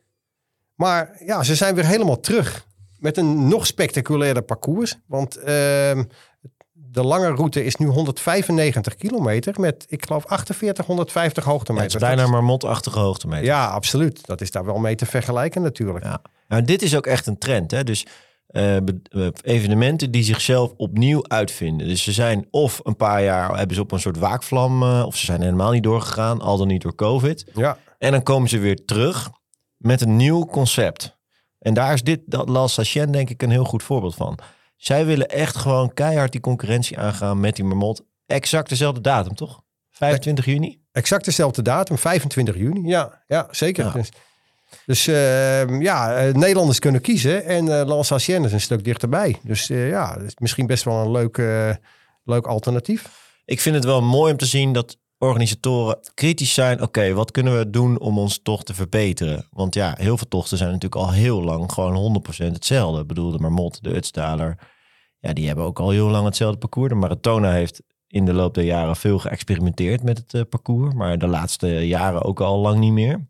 [0.76, 2.67] Maar ja, ze zijn weer helemaal terug
[2.98, 4.98] met een nog spectaculairder parcours.
[5.06, 6.04] Want ehm,
[6.72, 11.93] de lange route is nu 195 kilometer met, ik geloof, 48, 150 Ja, het hoogtemeters.
[11.93, 13.45] is bijna maar motachtige hoogtemeter.
[13.45, 14.26] Ja, absoluut.
[14.26, 16.06] Dat is daar wel mee te vergelijken natuurlijk.
[16.06, 16.22] Ja.
[16.48, 17.72] Nou, dit is ook echt een trend.
[17.72, 17.84] Hè?
[17.84, 18.06] Dus
[18.49, 18.83] eh, eh,
[19.41, 21.88] evenementen die zichzelf opnieuw uitvinden.
[21.88, 25.17] Dus ze zijn of een paar jaar hebben ze op een soort waakvlam, eh, of
[25.17, 27.45] ze zijn helemaal niet doorgegaan, al dan niet door COVID.
[27.53, 29.29] Ja, En dan komen ze weer terug
[29.77, 31.17] met een nieuw concept.
[31.59, 34.39] En daar is dit, dat La Sachien denk ik een heel goed voorbeeld van.
[34.75, 38.01] Zij willen echt gewoon keihard die concurrentie aangaan met die Marmot.
[38.25, 39.62] Exact dezelfde datum, toch?
[39.91, 40.79] 25 juni?
[40.91, 42.88] exact dezelfde datum, 25 juni.
[42.88, 43.85] Ja, ja zeker.
[43.85, 44.03] Ja.
[44.86, 49.36] Dus, ehm, ja, eh, Nederlanders kunnen kiezen en uh, Lens Hacienne is een stuk dichterbij.
[49.43, 51.73] Dus eh, ja, is misschien best wel een leuk, eh,
[52.23, 53.27] leuk alternatief.
[53.45, 56.82] Ik vind het wel mooi om te zien dat organisatoren kritisch zijn.
[56.82, 59.47] Oké, wat kunnen we doen om ons tocht te verbeteren?
[59.51, 63.01] Want ja, heel veel tochten zijn natuurlijk al heel lang gewoon 100% hetzelfde.
[63.01, 64.58] Ik bedoel, Marmot, de Utstaler.
[65.19, 66.89] Ja, die hebben ook al heel lang hetzelfde parcours.
[66.89, 70.93] De Maratona heeft in de loop der jaren veel geëxperimenteerd met het eh, parcours.
[70.93, 73.27] Maar de laatste jaren ook al lang niet meer.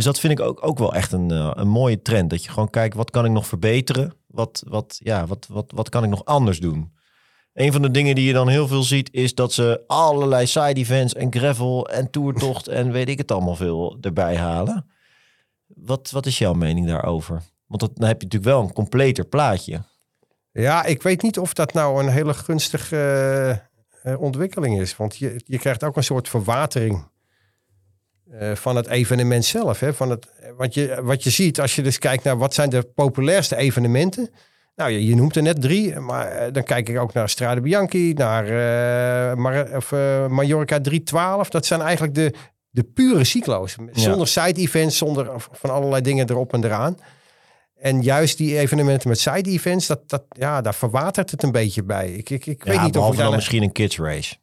[0.00, 2.30] Dus dat vind ik ook, ook wel echt een, eh, een mooie trend.
[2.30, 4.12] Dat je gewoon kijkt, wat kan ik nog verbeteren?
[4.26, 6.92] Wat, wat, ja, wat, wat, wat kan ik nog anders doen?
[7.52, 10.74] Een van de dingen die je dan heel veel ziet, is dat ze allerlei side
[10.74, 14.90] events en gravel en toertocht en weet ik het allemaal veel erbij halen.
[15.66, 17.42] Wat, wat is jouw mening daarover?
[17.66, 19.82] Want dat, dan heb je natuurlijk wel een completer plaatje.
[20.52, 23.62] Ja, ik weet niet of dat nou een hele gunstige
[24.02, 24.96] eh, ontwikkeling is.
[24.96, 27.08] Want je, je krijgt ook een soort verwatering
[28.38, 29.80] eh, van het evenement zelf.
[29.80, 29.94] Hè?
[29.94, 32.82] Van het, wat, je, wat je ziet als je dus kijkt naar wat zijn de
[32.82, 34.30] populairste evenementen.
[34.76, 37.60] Nou, je, je noemt er net drie, maar eh, dan kijk ik ook naar Strade
[37.60, 39.90] Bianchi, naar eh, Mar of,
[40.28, 41.48] Mallorca 312.
[41.48, 42.32] Dat zijn eigenlijk de,
[42.70, 43.76] de pure cyclo's.
[43.92, 46.96] Zonder side-events, zonder van allerlei dingen erop en eraan.
[47.76, 52.10] En juist die evenementen met side-events, dat, dat, ja, daar verwatert het een beetje bij.
[52.10, 54.36] Ik, ik, ik weet ja, niet of ik dan misschien een kids race.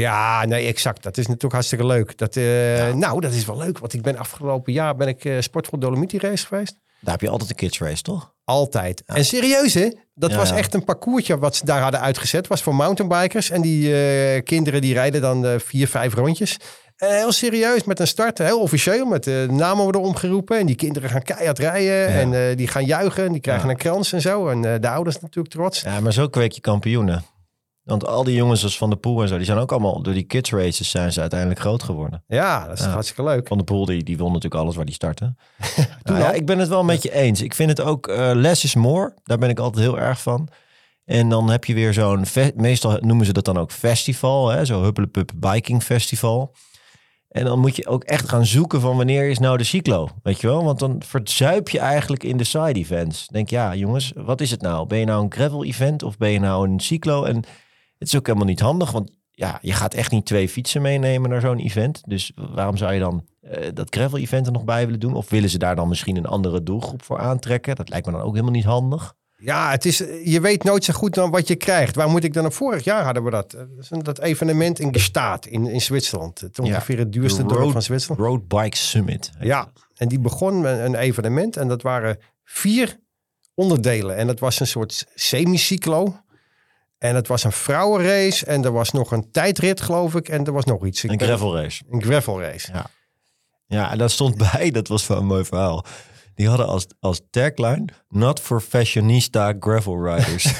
[0.00, 1.02] Ja, nee, exact.
[1.02, 2.18] Dat is natuurlijk hartstikke leuk.
[2.18, 5.40] Dat, eh, Nou, dat is wel leuk, want ik ben afgelopen jaar ben ik uh,
[5.40, 6.76] Sportvoer Dolomiti race geweest.
[7.00, 8.32] Daar heb je altijd een kids race, toch?
[8.44, 9.02] Altijd.
[9.06, 9.88] En serieus, hè?
[10.14, 12.46] Dat Ja, was echt een parcoursje wat ze daar hadden uitgezet.
[12.46, 13.50] Was voor mountainbikers.
[13.50, 16.56] En die eh, kinderen die rijden dan eh, vier, vijf rondjes.
[16.96, 18.38] Eh, heel serieus, met een start.
[18.38, 20.58] Heel officieel, met de namen worden omgeroepen.
[20.58, 22.06] En die kinderen gaan keihard rijden.
[22.08, 23.24] En eh, die gaan juichen.
[23.24, 23.70] En die krijgen Ja.
[23.70, 24.48] een krans en zo.
[24.48, 25.80] En eh, de ouders natuurlijk trots.
[25.80, 27.24] Ja, maar zo kweek je kampioenen.
[27.84, 30.12] Want al die jongens als Van der Poel en zo, die zijn ook allemaal door
[30.14, 32.24] die kids races zijn ze uiteindelijk groot geworden.
[32.26, 32.90] Ja, dat is Ja.
[32.90, 33.48] hartstikke leuk.
[33.48, 35.34] Van der Poel, die, die won natuurlijk alles waar die startte.
[36.02, 37.42] Nou ja, ik ben het wel met je eens.
[37.42, 39.14] Ik vind het ook eh, less is more.
[39.24, 40.48] Daar ben ik altijd heel erg van.
[41.04, 44.64] En dan heb je weer zo'n, meestal noemen ze dat dan ook festival, hè?
[44.64, 46.54] zo Huppelepup Biking Festival.
[47.28, 50.40] En dan moet je ook echt gaan zoeken van wanneer is nou de cyclo, weet
[50.40, 50.64] je wel?
[50.64, 53.26] Want dan verzuip je eigenlijk in de side events.
[53.28, 54.86] Denk ja, jongens, wat is het nou?
[54.86, 57.24] Ben je nou een gravel event of ben je nou een cyclo?
[57.24, 57.42] En
[58.04, 61.30] het is ook helemaal niet handig, want ja, je gaat echt niet twee fietsen meenemen
[61.30, 62.02] naar zo'n event.
[62.06, 65.14] Dus waarom zou je dan eh, dat gravel event er nog bij willen doen?
[65.14, 67.76] Of willen ze daar dan misschien een andere doelgroep voor aantrekken?
[67.76, 69.14] Dat lijkt me dan ook helemaal niet handig.
[69.36, 71.96] Ja, het is, je weet nooit zo goed dan wat je krijgt.
[71.96, 72.52] Waar moet ik dan op?
[72.52, 73.52] Vorig jaar hadden we dat.
[73.52, 76.40] Eh, Dat, evenement in Gestaat in, in Zwitserland.
[76.40, 78.20] Het ongeveer het duurste dorp van Zwitserland.
[78.20, 79.30] Road Bike Summit.
[79.40, 81.56] Ja, en die begon met een evenement.
[81.56, 82.98] En dat waren vier
[83.54, 84.16] onderdelen.
[84.16, 86.16] En dat was een soort semicyclo.
[87.04, 88.46] En het was een vrouwenrace.
[88.46, 90.28] En er was nog een tijdrit, geloof ik.
[90.28, 91.04] En er was nog iets.
[91.04, 91.82] Ik Een gravel race.
[91.90, 92.72] Een gravel race.
[93.66, 95.84] Ja, en daar stond bij, dat was wel een mooi verhaal.
[96.34, 100.52] Die hadden als, als tagline, not for fashionista gravel riders.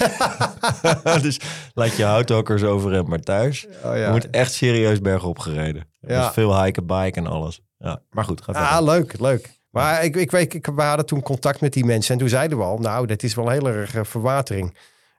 [1.22, 1.40] dus
[1.74, 3.66] laat je houthokkers over en maar thuis.
[3.84, 5.86] Oh, Je moet echt serieus bergop gereden.
[6.00, 6.20] Er Ja.
[6.20, 7.60] was veel hiken, bike en alles.
[7.78, 8.70] Ja, maar goed, ga verder.
[8.70, 9.50] Ah, leuk, leuk.
[9.70, 12.12] Maar ik, ik weet, ik, we hadden toen contact met die mensen.
[12.12, 14.74] En toen zeiden we al, nou, dit is wel heel erg verwatering.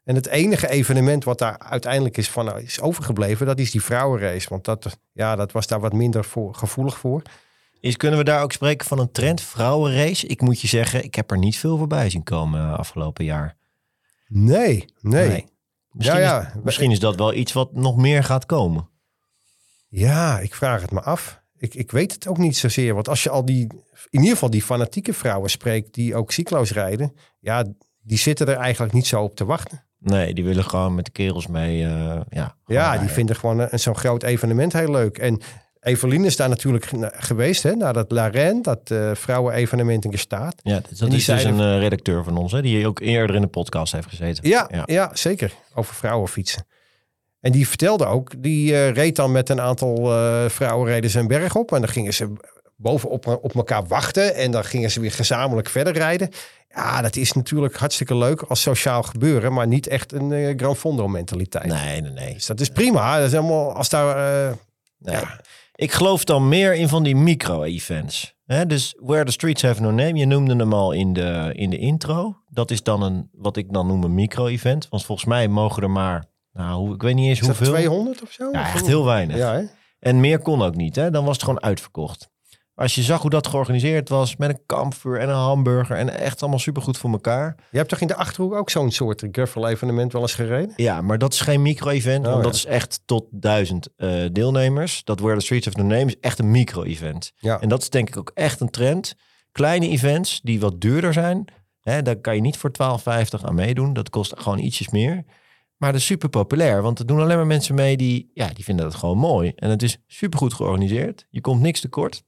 [0.05, 4.49] En het enige evenement wat daar uiteindelijk is, van, is overgebleven, dat is die vrouwenrace.
[4.49, 7.21] Want dat, ja, dat was daar wat minder voor, gevoelig voor.
[7.79, 10.27] Is, kunnen we daar ook spreken van een trend, vrouwenrace?
[10.27, 13.57] Ik moet je zeggen, ik heb er niet veel voorbij zien komen eh, afgelopen jaar.
[14.27, 15.27] Nee, nee.
[15.27, 15.45] Nee.
[15.91, 16.47] Misschien, Ja, ja.
[16.47, 18.89] Is, misschien is dat wel iets wat nog meer gaat komen.
[19.87, 21.41] Ja, ik vraag het me af.
[21.57, 22.93] Ik, ik weet het ook niet zozeer.
[22.93, 23.67] Want als je al die,
[24.09, 27.15] in ieder geval die fanatieke vrouwen spreekt die ook cyclo's rijden.
[27.39, 27.65] Ja,
[28.01, 29.85] die zitten er eigenlijk niet zo op te wachten.
[30.05, 31.83] Nee, die willen gewoon met de kerels mee.
[31.83, 35.17] eh, ja, Ja, die vinden gewoon een- zo'n groot evenement heel leuk.
[35.17, 35.41] En
[35.81, 40.11] Evelien is daar natuurlijk ge- geweest, hè, naar dat La Reine, dat eh vrouwen-evenement in
[40.11, 40.55] Gestaat.
[40.63, 43.35] Ja, dat, dat die is dus een eh, redacteur van ons, hè, die ook eerder
[43.35, 44.49] in de podcast heeft gezeten.
[44.49, 44.83] Ja, Ja.
[44.85, 45.09] ja.
[45.13, 45.53] zeker.
[45.73, 46.65] Over vrouwenfietsen.
[47.41, 51.27] En die vertelde ook, die eh, reed dan met een aantal eh vrouwen reden een
[51.27, 51.71] berg op.
[51.73, 52.31] En dan gingen ze
[52.75, 54.35] bovenop op elkaar wachten.
[54.35, 56.29] En dan gingen ze weer gezamenlijk verder rijden.
[56.69, 59.53] Ja, dat is natuurlijk hartstikke leuk als sociaal gebeuren.
[59.53, 61.65] Maar niet echt een eh, Gran Fondo mentaliteit.
[61.65, 62.33] Nee, nee, nee.
[62.33, 63.15] Dus dat is prima.
[63.17, 64.47] Dat is helemaal, als daar...
[64.47, 64.53] eh,
[64.97, 65.15] nee.
[65.15, 65.39] Ja.
[65.75, 68.33] Ik geloof dan meer in van die micro-events.
[68.67, 71.77] Dus Where the Streets Have No Name, je noemde hem al in de, in de
[71.77, 72.38] intro.
[72.49, 74.88] Dat is dan een, wat ik dan noem een micro-event.
[74.89, 77.67] Want volgens mij mogen er maar, nou, ik weet niet eens hoeveel.
[77.67, 78.49] 200 of zo?
[78.51, 79.38] Ja, echt heel weinig.
[79.38, 79.63] Ja, hè?
[79.99, 80.95] En meer kon ook niet.
[80.95, 81.09] Hè?
[81.11, 82.29] Dan was het gewoon uitverkocht.
[82.75, 86.41] Als je zag hoe dat georganiseerd was met een kampvuur en een hamburger en echt
[86.41, 87.55] allemaal supergoed voor elkaar.
[87.71, 90.73] Je hebt toch in de Achterhoek ook zo'n soort gravel evenement wel eens gereden?
[90.75, 92.49] Ja, maar dat is geen micro-event, Oh, want ja.
[92.49, 95.03] dat is echt tot duizend eh, deelnemers.
[95.03, 97.31] Dat the Streets of the Name is echt een micro-event.
[97.35, 97.61] Ja.
[97.61, 99.15] En dat is denk ik ook echt een trend.
[99.51, 101.45] Kleine events die wat duurder zijn,
[101.81, 103.93] hè, daar kan je niet voor 12,50 aan meedoen.
[103.93, 105.23] Dat kost gewoon ietsjes meer.
[105.77, 108.63] Maar dat is super populair, want er doen alleen maar mensen mee die, ja, die
[108.63, 109.51] vinden het gewoon mooi.
[109.55, 111.27] En het is super goed georganiseerd.
[111.29, 112.23] Je komt niks tekort.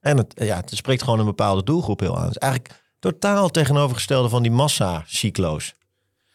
[0.00, 2.26] En het, ja, het spreekt gewoon een bepaalde doelgroep heel aan.
[2.26, 5.74] Het is eigenlijk totaal tegenovergestelde van die massa-cyclo's.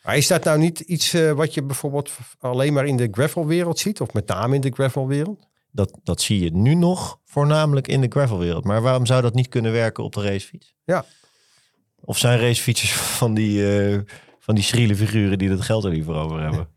[0.04, 3.80] Maar is dat nou niet iets eh, wat je bijvoorbeeld alleen maar in de gravelwereld
[3.80, 4.02] ziet?
[4.02, 5.48] Of met name in de gravelwereld?
[5.72, 8.64] Dat, dat zie je nu nog voornamelijk in de gravelwereld.
[8.64, 10.76] Maar waarom zou dat niet kunnen werken op de racefiets?
[10.84, 11.06] Ja.
[12.00, 14.00] Of zijn racefietsers van die, eh,
[14.40, 16.70] van die schriele figuren die dat geld er niet voor over hebben?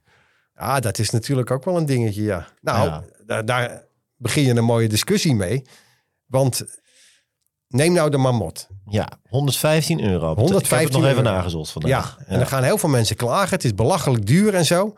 [0.54, 2.48] Ja, dat is natuurlijk ook wel een dingetje, ja.
[2.60, 3.04] Nou, Ja.
[3.26, 3.84] Daar, daar
[4.16, 5.62] begin je een mooie discussie mee.
[6.26, 6.64] Want
[7.68, 8.68] neem nou de Mamot.
[8.88, 10.14] Ja, 115 euro.
[10.14, 11.36] ik heb het 115 nog even euro.
[11.36, 12.16] nagezocht vandaag.
[12.18, 13.50] Ja, en dan gaan heel veel mensen klagen.
[13.50, 14.94] Het is belachelijk duur en zo.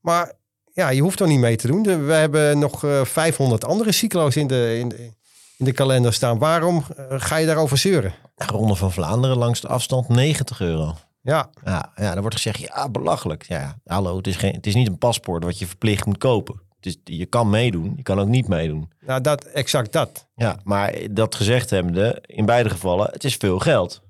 [0.00, 0.32] Maar
[0.72, 2.06] ja, je hoeft er niet mee te doen.
[2.06, 5.10] We hebben nog eh 500 andere cyclo's in de, in, de,
[5.56, 6.38] in de kalender staan.
[6.38, 8.14] Waarom eh, ga je daarover zeuren?
[8.36, 10.96] Ronde van Vlaanderen langs de afstand 90 euro.
[11.22, 13.44] Ja, Ja, ja, dan wordt gezegd, ja, belachelijk.
[13.48, 16.18] Ja, ja, hallo, het is, geen, het is niet een paspoort wat je verplicht moet
[16.18, 16.60] kopen.
[16.86, 18.90] Is, je kan meedoen, je kan ook niet meedoen.
[19.00, 20.28] nou dat, exact dat.
[20.34, 24.02] Ja, maar dat gezegd hebbende, in beide gevallen, het is veel geld.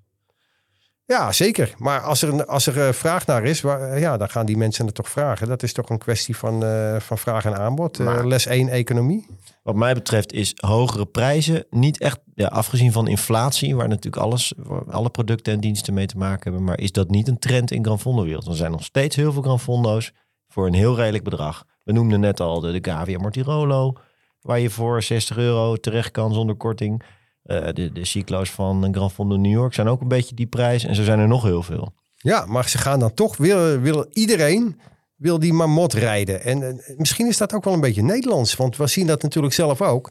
[1.07, 1.75] Ja, zeker.
[1.79, 4.57] Maar als er, een- als er eh, vraag naar is, waar, ja, dan gaan die
[4.57, 5.49] mensen het toch vragen.
[5.49, 7.99] Dat is toch een kwestie van, eh, van vraag en aanbod.
[8.01, 9.27] Eh, les 1 economie.
[9.63, 14.53] Wat mij betreft is hogere prijzen niet echt, ja, afgezien van inflatie, waar natuurlijk alles,
[14.91, 17.85] alle producten en diensten mee te maken hebben, maar is dat niet een trend in
[17.85, 18.47] Gran Fondo wereld?
[18.47, 20.13] Er zijn nog steeds heel veel Gran Fondo's
[20.49, 21.65] voor een heel redelijk bedrag.
[21.85, 23.93] We noemden net al de, de Gavia Mortirolo,
[24.41, 27.03] waar je voor 60 euro terecht kan zonder korting.
[27.43, 30.85] Eh, de, de cyclo's van Gran Fondo New York zijn ook een beetje die prijs
[30.85, 31.93] en zo zijn er nog heel veel.
[32.17, 34.81] Ja, maar ze gaan dan toch, wil, wil iedereen
[35.23, 36.43] wil die mamot rijden.
[36.43, 38.57] En eh, misschien is dat ook wel een beetje Nederlands.
[38.57, 40.11] Want we zien dat natuurlijk zelf ook.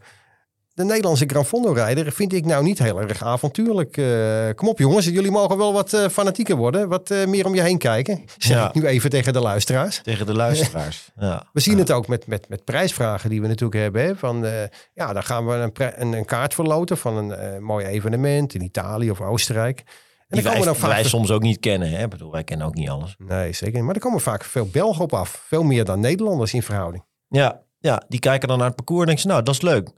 [0.82, 3.98] De Nederlandse Gran Fondo rijder vind ik nou niet heel erg avontuurlijk.
[3.98, 6.90] Eh, kom op jongens, jullie mogen wel wat eh, fanatieker worden.
[6.90, 8.24] Wat eh, meer om je heen kijken.
[8.38, 8.68] Zeg Ja.
[8.68, 10.02] ik nu even tegen de luisteraars.
[10.04, 11.12] Tegen de luisteraars.
[11.20, 11.44] ja.
[11.54, 14.02] We zien het ook met, met, met prijsvragen die we natuurlijk hebben.
[14.04, 14.16] Hè?
[14.16, 14.46] Van,
[14.94, 19.12] ja, dan gaan we een, een, een kaart verloten van een mooi evenement in Italië
[19.12, 19.80] of Oostenrijk.
[19.80, 19.86] En
[20.28, 21.90] Die dan komen wij, dan vaak wij soms ook niet kennen.
[21.90, 22.04] Hè?
[22.04, 23.16] Ik bedoel, wij kennen ook niet alles.
[23.18, 23.84] Nee, zeker niet.
[23.86, 25.44] Maar er komen vaak veel Belgen op af.
[25.48, 27.04] Veel meer dan Nederlanders in verhouding.
[27.28, 29.90] Ja, ja, die kijken dan naar het parcours en denken ze, nou, dat is leuk.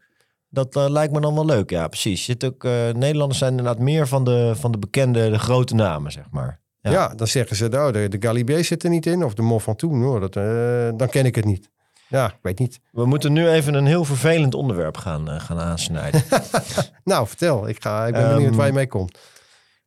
[0.54, 1.70] Dat eh, lijkt me dan wel leuk.
[1.70, 2.24] Ja, precies.
[2.24, 6.12] Zit ook, eh, Nederlanders zijn inderdaad meer van de, van de bekende, de grote namen,
[6.12, 6.62] zeg maar.
[6.80, 7.08] Ja, Ja.
[7.16, 9.24] dan zeggen ze, nou, de, de Galibier zit er niet in.
[9.24, 11.72] Of de Mont Ventoux, hoor, dat, eh, dan ken ik het niet.
[12.08, 12.80] Ja, ik weet niet.
[12.92, 16.24] We moeten nu even een heel vervelend onderwerp gaan, gaan aansnijden.
[17.04, 17.68] Nou, vertel.
[17.68, 19.18] Ik, ga, ik ben Ehm, benieuwd waar je mee komt.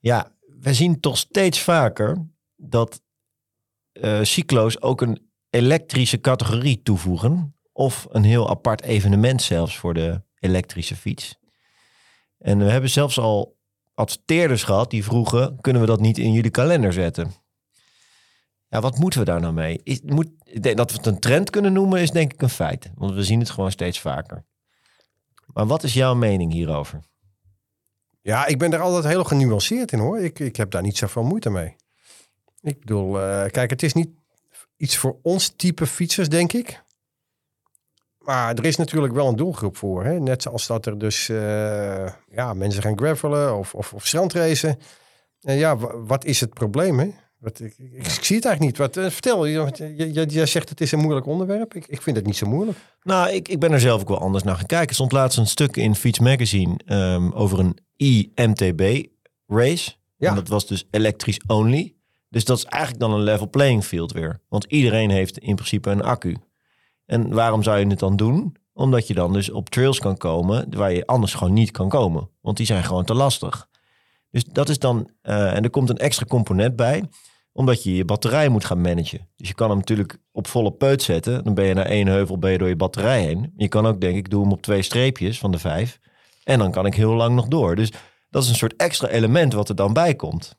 [0.00, 2.26] ja, we zien toch steeds vaker
[2.56, 3.00] dat
[4.22, 7.54] cyclo's ook een elektrische categorie toevoegen.
[7.72, 11.38] Of een heel apart evenement zelfs voor de elektrische fiets.
[12.38, 13.56] En we hebben zelfs al
[13.94, 17.32] adverteerders gehad die vroegen: kunnen we dat niet in jullie kalender zetten?
[18.68, 19.80] Ja, wat moeten we daar nou mee?
[19.82, 20.28] Is, moet,
[20.60, 22.90] dat we het een trend kunnen noemen is denk ik een feit.
[22.94, 24.44] Want we zien het gewoon steeds vaker.
[25.52, 27.00] Maar wat is jouw mening hierover?
[28.22, 30.18] Ja, ik ben er altijd heel genuanceerd in hoor.
[30.18, 31.76] Ik, ik heb daar niet zoveel moeite mee.
[32.60, 34.08] Ik bedoel, uh, kijk, het is niet
[34.76, 36.82] iets voor ons type fietsers, denk ik.
[38.26, 40.04] Maar er is natuurlijk wel een doelgroep voor.
[40.04, 40.20] Hè?
[40.20, 44.78] Net zoals dat er dus uh, ja, mensen gaan gravelen of, of, of strandracen.
[45.40, 46.98] En ja, wat is het probleem?
[46.98, 47.10] Hè?
[47.38, 48.76] Wat, ik, ik, ik, zie het eigenlijk niet.
[48.76, 51.74] Wat, uh, vertel, jij je, zegt het is een moeilijk onderwerp.
[51.74, 52.78] Ik, ik vind het niet zo moeilijk.
[53.02, 54.88] Nou, ik, ik ben er zelf ook wel anders naar gaan kijken.
[54.88, 59.06] Er stond laatst een stuk in Fiets Magazine um, over een IMTB
[59.46, 59.92] race.
[60.16, 60.28] Ja.
[60.28, 61.94] En dat was dus elektrisch only.
[62.28, 64.40] Dus dat is eigenlijk dan een level playing field weer.
[64.48, 66.36] Want iedereen heeft in principe een accu.
[67.06, 68.56] En waarom zou je het dan doen?
[68.72, 72.28] Omdat je dan dus op trails kan komen waar je anders gewoon niet kan komen.
[72.40, 73.68] Want die zijn gewoon te lastig.
[74.30, 77.04] Dus dat is dan, uh, en er komt een extra component bij,
[77.52, 79.28] omdat je je batterij moet gaan managen.
[79.36, 81.44] Dus je kan hem natuurlijk op volle peut zetten.
[81.44, 83.52] Dan ben je naar één heuvel ben je door je batterij heen.
[83.56, 86.00] Je kan ook denk ik, doe hem op twee streepjes van de vijf.
[86.44, 87.76] En dan kan ik heel lang nog door.
[87.76, 87.92] Dus
[88.30, 90.56] dat is een soort extra element wat er dan bij komt.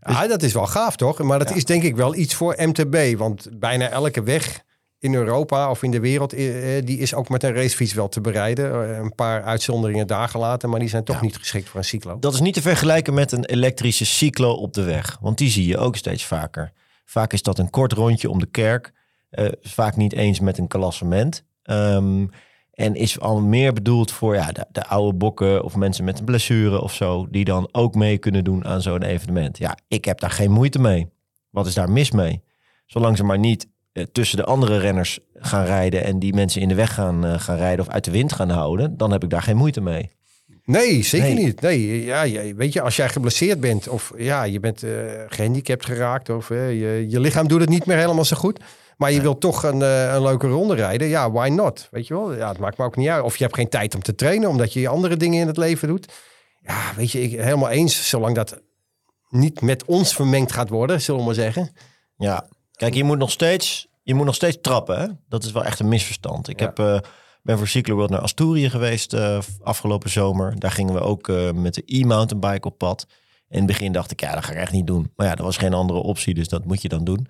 [0.00, 0.16] Dus...
[0.16, 1.22] Ja, dat is wel gaaf toch?
[1.22, 3.18] Maar dat is denk ik wel iets voor MTB.
[3.18, 4.64] Want bijna elke weg
[5.02, 8.08] in Europa of in de wereld, eh, eh, die is ook met een racefiets wel
[8.08, 8.90] te bereiden.
[8.90, 12.18] Eh, een paar uitzonderingen daar gelaten, maar die zijn toch niet geschikt voor een cyclo.
[12.18, 15.66] Dat is niet te vergelijken met een elektrische cyclo op de weg, want die zie
[15.66, 16.72] je ook steeds vaker.
[17.04, 18.92] Vaak is dat een kort rondje om de kerk,
[19.30, 21.44] uh, vaak niet eens met een klassement.
[21.64, 22.30] Um,
[22.72, 26.24] en is al meer bedoeld voor ja, de, de, oude bokken of mensen met een
[26.24, 29.58] blessure of zo, die dan ook mee kunnen doen aan zo'n evenement.
[29.58, 31.08] Ja, ik heb daar geen moeite mee.
[31.50, 32.42] Wat is daar mis mee?
[32.86, 33.68] Zolang ze maar niet
[34.12, 37.56] tussen de andere renners gaan rijden en die mensen in de weg gaan, uh, gaan
[37.56, 40.10] rijden of uit de wind gaan houden, dan heb ik daar geen moeite mee.
[40.64, 41.60] Nee, zeker niet.
[41.60, 44.90] Nee, ja, weet je, als jij geblesseerd bent of ja, je bent uh,
[45.26, 48.60] gehandicapt geraakt of je, je lichaam doet het niet meer helemaal zo goed,
[48.96, 51.88] maar je wilt toch een, een leuke ronde rijden, ja, why not?
[51.90, 53.24] Weet je wel, ja, het maakt me ook niet uit.
[53.24, 55.88] Of je hebt geen tijd om te trainen omdat je andere dingen in het leven
[55.88, 56.12] doet.
[56.60, 58.60] Ja, weet je, ik helemaal eens, zolang dat
[59.28, 61.70] niet met ons vermengd gaat worden, zullen we maar zeggen.
[62.16, 62.48] Ja,
[62.82, 65.00] Kijk, je moet nog steeds, je moet nog steeds trappen.
[65.00, 65.06] Hè?
[65.28, 66.48] Dat is wel echt een misverstand.
[66.48, 66.98] Ik heb, uh,
[67.42, 70.58] ben voor Cyclo World naar Asturië geweest uh, afgelopen zomer.
[70.58, 73.06] Daar gingen we ook uh, met de e-mountainbike op pad.
[73.48, 75.12] In het begin dacht ik, ja, dat ga ik echt niet doen.
[75.16, 77.26] Maar ja, er was geen andere optie, dus dat moet je dan doen.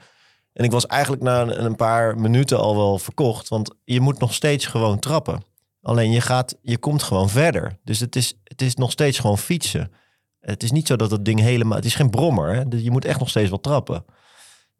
[0.52, 3.48] En ik was eigenlijk na een, een paar minuten al wel verkocht.
[3.48, 5.42] Want je moet nog steeds gewoon trappen.
[5.82, 7.78] Alleen je, gaat, je komt gewoon verder.
[7.84, 9.92] Dus het is, het is nog steeds gewoon fietsen.
[10.40, 11.76] Het is niet zo dat het ding helemaal...
[11.76, 12.54] Het is geen brommer.
[12.54, 12.68] Hè?
[12.68, 14.04] Dus je moet echt nog steeds wel trappen.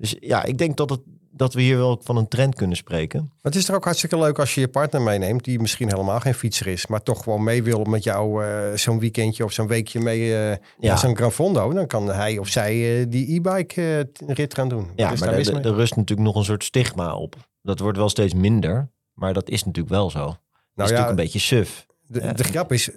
[0.03, 3.21] Dus ja, ik denk dat, het, dat we hier wel van een trend kunnen spreken.
[3.21, 6.21] Maar het is er ook hartstikke leuk als je je partner meeneemt, die misschien helemaal
[6.21, 9.67] geen fietser is, maar toch gewoon mee wil met jou uh, zo'n weekendje of zo'n
[9.67, 10.97] weekje mee uh, ja.
[10.97, 11.73] zo'n Gran Fondo.
[11.73, 14.91] Dan kan hij of zij uh, die e-bike rit gaan doen.
[14.97, 17.37] Ja, maar er rust natuurlijk nog een soort stigma op.
[17.63, 20.19] Dat wordt wel steeds minder, maar dat is natuurlijk wel zo.
[20.19, 20.37] Nou, is
[20.75, 21.87] ja, natuurlijk een beetje suf.
[22.07, 22.91] De, de grap is,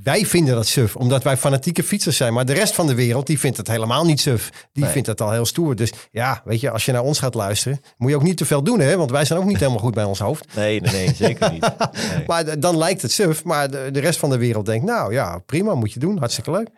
[0.00, 2.32] wij vinden dat suf, omdat wij fanatieke fietsers zijn.
[2.32, 4.68] Maar de rest van de wereld, die vindt het helemaal niet suf.
[4.72, 5.76] Die vindt het al heel stoer.
[5.76, 8.44] Dus ja, weet je, als je naar ons gaat luisteren, moet je ook niet te
[8.44, 8.96] veel doen, hè?
[8.96, 10.46] Want wij zijn ook niet helemaal goed bij ons hoofd.
[10.62, 11.70] Nee, nee, nee zeker niet.
[12.16, 12.24] Nee.
[12.26, 13.44] maar dan lijkt het suf.
[13.44, 16.18] Maar de, de, rest van de wereld denkt, nou ja, prima, moet je doen.
[16.18, 16.68] Hartstikke leuk.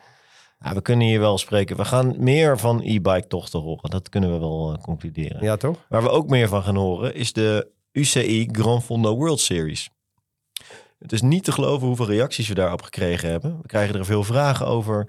[0.58, 1.76] Ja, we kunnen hier wel spreken.
[1.76, 3.90] We gaan meer van e-bike tochten horen.
[3.90, 5.42] Dat kunnen we wel uh, concluderen.
[5.42, 5.76] Ja, toch?
[5.88, 9.90] Waar we ook meer van gaan horen, is de UCI Grand Fondo World Series.
[11.04, 13.58] Het is niet te geloven hoeveel reacties we daarop gekregen hebben.
[13.60, 15.08] We krijgen er veel vragen over.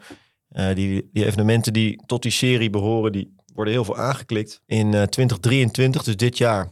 [0.52, 4.62] Uh, die, die, evenementen die tot die serie behoren, die worden heel veel aangeklikt.
[4.66, 6.70] In uh, eh, 2023, dus dit jaar,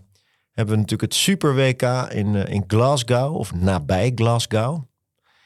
[0.51, 1.81] hebben we natuurlijk het Super WK
[2.11, 4.83] in, uh, in Glasgow of nabij Glasgow.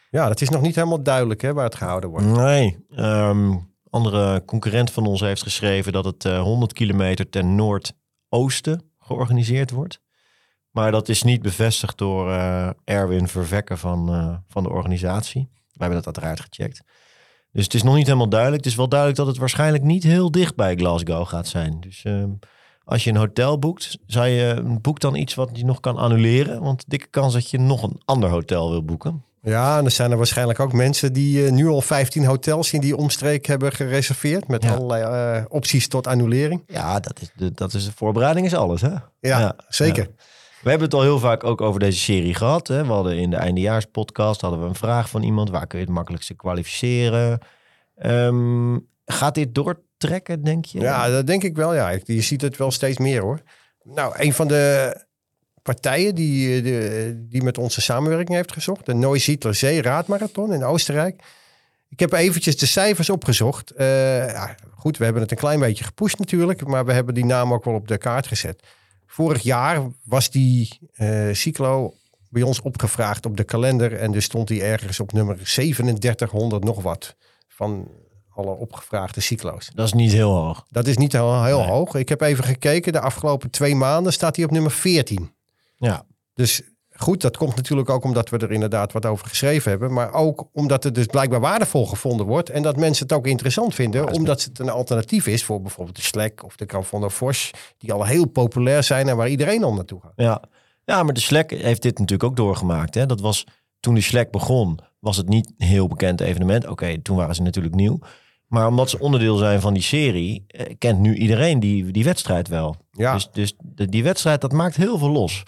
[0.09, 2.25] Ja, dat is nog niet helemaal duidelijk hè, waar het gehouden wordt.
[2.25, 2.77] Nee.
[2.95, 10.01] Um, andere concurrent van ons heeft geschreven dat het 100 kilometer ten noordoosten georganiseerd wordt.
[10.77, 15.49] Maar dat is niet bevestigd door uh, Erwin Vervekken van, uh, van de organisatie.
[15.51, 16.81] Wij hebben dat uiteraard gecheckt.
[17.51, 18.63] Dus het is nog niet helemaal duidelijk.
[18.63, 21.80] Het is wel duidelijk dat het waarschijnlijk niet heel dicht bij Glasgow gaat zijn.
[21.80, 22.23] Dus uh,
[22.84, 26.61] als je een hotel boekt, zou je boek dan iets wat je nog kan annuleren.
[26.61, 29.23] Want dikke kans dat je nog een ander hotel wil boeken.
[29.41, 32.97] Ja, en er zijn er waarschijnlijk ook mensen die nu al 15 hotels in die
[32.97, 34.47] omstreek hebben gereserveerd.
[34.47, 36.63] Met allerlei opties tot annulering.
[36.67, 38.89] Ja, dat is de, dat is de voorbereiding is alles hè?
[38.89, 40.03] Ja, ja zeker.
[40.03, 40.23] Ja.
[40.68, 42.68] We hebben het al heel vaak ook over deze serie gehad.
[42.68, 42.86] Hè?
[42.86, 45.49] We hadden in de eindejaarspodcast hadden we een vraag van iemand.
[45.49, 47.39] Waar kun je het makkelijkste kwalificeren?
[48.05, 50.80] Um, gaat dit door trekken, denk je?
[50.80, 51.74] Ja, dat denk ik wel.
[51.74, 51.97] Ja.
[52.03, 53.41] Je ziet het wel steeds meer hoor.
[53.84, 54.95] Nou, een van de
[55.61, 60.63] partijen die, eh, de, die met onze samenwerking heeft gezocht, de Neusiedler Zee Raadmarathon in
[60.63, 61.24] Oostenrijk.
[61.89, 63.72] Ik heb eventjes de cijfers opgezocht.
[63.72, 67.26] Eh, ja, goed, we hebben het een klein beetje gepusht natuurlijk, maar we hebben die
[67.26, 68.63] naam ook wel op de kaart gezet.
[69.08, 71.93] Vorig jaar was die eh, cyclo
[72.30, 76.82] bij ons opgevraagd op de kalender en dus stond hij ergens op nummer 3700 nog
[76.82, 77.16] wat
[77.47, 77.91] van
[78.30, 79.72] alle opgevraagde cyclo's.
[79.74, 80.66] Dat is niet heel hoog.
[80.70, 81.68] Dat is niet heel, heel Nee.
[81.68, 81.95] hoog.
[81.95, 82.91] Ik heb even gekeken.
[82.93, 85.34] De afgelopen twee maanden staat hij op nummer 14.
[85.78, 86.62] Ja, Dus
[86.98, 89.93] goed, dat komt natuurlijk ook omdat we er inderdaad wat over geschreven hebben.
[89.93, 92.50] Maar ook omdat het dus blijkbaar waardevol gevonden wordt.
[92.50, 94.12] En dat mensen het ook interessant vinden.
[94.14, 97.54] omdat het een alternatief is voor bijvoorbeeld de Slack of de Granfondo Force.
[97.78, 100.14] Die al heel populair zijn en waar iedereen al naartoe gaat.
[100.16, 100.41] ja.
[100.86, 102.93] ja, maar de Slack heeft dit natuurlijk ook doorgemaakt.
[102.95, 103.06] Hè?
[103.06, 103.43] Dat was
[103.80, 106.68] toen de Slack begon, was het niet een heel bekend evenement.
[106.68, 108.00] Oké, toen waren ze natuurlijk nieuw.
[108.48, 112.48] Maar omdat ze onderdeel zijn van die serie, eh, kent nu iedereen die, die wedstrijd
[112.48, 112.76] wel.
[112.91, 115.43] Ja, Dus, dus de- die wedstrijd, dat maakt heel veel los.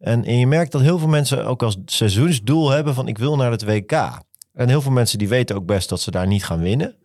[0.00, 3.50] En, je merkt dat heel veel mensen ook als seizoensdoel hebben van ik wil naar
[3.50, 3.92] het WK.
[4.52, 6.96] En heel veel mensen die weten ook best dat ze daar niet gaan winnen.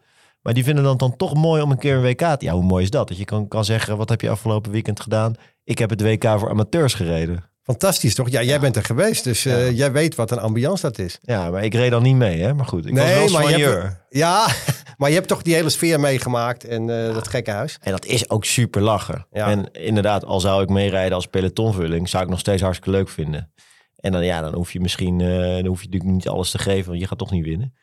[0.41, 2.45] Maar die vinden dan, dan toch mooi om een keer een WK te...
[2.45, 3.07] Ja, hoe mooi is dat?
[3.07, 5.33] Dat je kan, kan zeggen, wat heb je afgelopen weekend gedaan?
[5.63, 7.43] Ik heb het WK voor amateurs gereden.
[7.65, 8.29] Fantastisch toch?
[8.29, 9.23] Ja, jij bent er geweest.
[9.23, 11.19] Dus eh, jij weet wat een ambiance dat is.
[11.21, 12.53] Ja, maar ik reed dan niet mee, hè?
[12.53, 14.05] Maar goed, ik was wel je hebt, soigneur.
[14.09, 14.47] ja,
[14.97, 16.63] maar je hebt toch die hele sfeer meegemaakt.
[16.63, 17.77] En eh, dat gekke huis.
[17.81, 19.27] En dat is ook super lachen.
[19.31, 19.47] Ja.
[19.47, 23.53] En inderdaad, al zou ik meerijden als pelotonvulling, zou ik nog steeds hartstikke leuk vinden.
[23.95, 26.57] En dan, ja, dan hoef je misschien eh, dan hoef je natuurlijk niet alles te
[26.57, 27.73] geven, want je gaat toch niet winnen.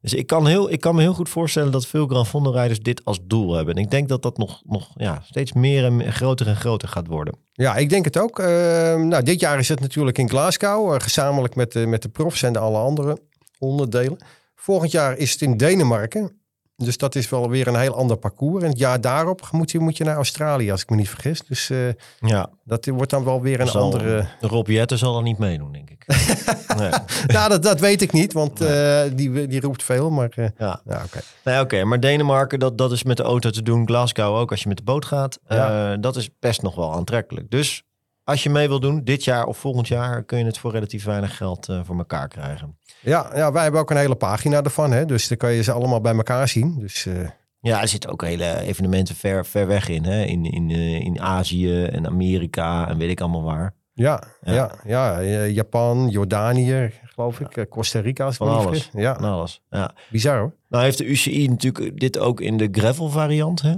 [0.00, 2.80] Dus ik kan, heel, ik kan me heel goed voorstellen dat veel Grand Fondo rijders
[2.80, 3.74] dit als doel hebben.
[3.74, 7.06] En ik denk dat dat nog, nog ja, steeds meer en groter en groter gaat
[7.06, 7.34] worden.
[7.56, 8.38] Ja, ik denk het ook.
[8.38, 8.46] Eh,
[8.94, 12.42] nou, dit jaar is het natuurlijk in Glasgow, eh, gezamenlijk met de, met de profs
[12.42, 13.18] en de alle andere
[13.58, 14.18] onderdelen.
[14.54, 16.43] Volgend jaar is het in Denemarken.
[16.76, 18.62] Dus dat is wel weer een heel ander parcours.
[18.62, 21.42] En het jaar daarop moet je, moet je naar Australië, als ik me niet vergis.
[21.48, 21.78] Dus eh,
[22.20, 24.26] Ja, dat wordt dan wel weer een zal, andere...
[24.40, 26.06] Rob Jetten zal er niet meedoen, denk ik.
[26.78, 26.90] nee.
[27.26, 30.10] nou, dat, dat weet ik niet, want eh, die, die roept veel.
[30.10, 30.80] Maar eh, Ja.
[30.86, 31.20] oké.
[31.44, 33.86] Nee, oké, maar Denemarken, dat, dat is met de auto te doen.
[33.86, 35.38] Glasgow ook, als je met de boot gaat.
[35.48, 35.96] Ja.
[35.96, 37.50] Dat is best nog wel aantrekkelijk.
[37.50, 37.82] Dus
[38.24, 41.04] als je mee wil doen, dit jaar of volgend jaar, kun je het voor relatief
[41.04, 42.78] weinig geld eh, voor elkaar krijgen.
[43.00, 44.92] Ja, ja, wij hebben ook een hele pagina ervan.
[44.92, 45.04] Hè?
[45.04, 46.78] Dus dan kan je ze allemaal bij elkaar zien.
[46.78, 47.28] Dus eh,
[47.60, 50.04] Ja, er zitten ook hele evenementen ver, ver weg in.
[50.04, 50.24] Hè?
[50.24, 53.74] In, in, eh, in Azië en Amerika en weet ik allemaal waar.
[53.92, 54.72] ja, Ja.
[54.84, 55.18] ja.
[55.20, 57.66] Ja, Japan, Jordanië, geloof ik.
[57.70, 58.24] Costa Rica.
[58.24, 58.90] Als ik Van alles.
[58.92, 59.62] Ja, Van alles.
[59.70, 59.94] Ja.
[60.10, 60.54] bizar hoor.
[60.68, 63.62] Nou heeft de UCI natuurlijk dit ook in de gravel variant.
[63.62, 63.74] Hè?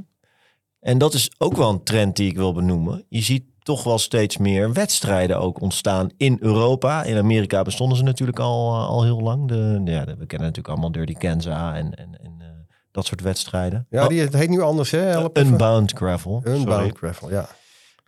[0.87, 3.05] En dat is ook wel een trend die ik wil benoemen.
[3.09, 7.03] Je ziet toch wel steeds meer wedstrijden ook ontstaan in Europa.
[7.03, 9.49] In Amerika bestonden ze natuurlijk al, eh, al heel lang.
[9.49, 12.47] De, ja, we kennen natuurlijk allemaal Dirty Kansas en, en, en eh,
[12.91, 13.87] dat soort wedstrijden.
[13.91, 14.99] Ja, die, het heet nu anders hè?
[14.99, 15.53] Help even.
[15.53, 16.41] Unbound Gravel.
[16.45, 16.61] sorry.
[16.61, 17.49] Unbound gravel, ja.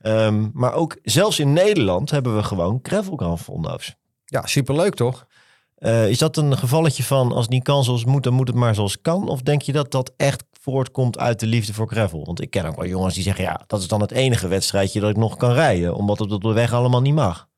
[0.00, 3.94] Ehm, maar ook zelfs in Nederland hebben we gewoon gravel Grand Fondo's.
[4.24, 5.26] Ja, superleuk toch?
[5.74, 8.48] Eh, is dat een gevalletje van als het niet kan zoals het moet, dan moet
[8.48, 9.28] het maar zoals kan?
[9.28, 12.24] Of denk je dat dat echt voortkomt uit de liefde voor gravel?
[12.24, 15.00] Want ik ken ook wel jongens die zeggen, ja, dat is dan het enige wedstrijdje
[15.00, 17.48] dat ik nog kan rijden, omdat het op de weg allemaal niet mag.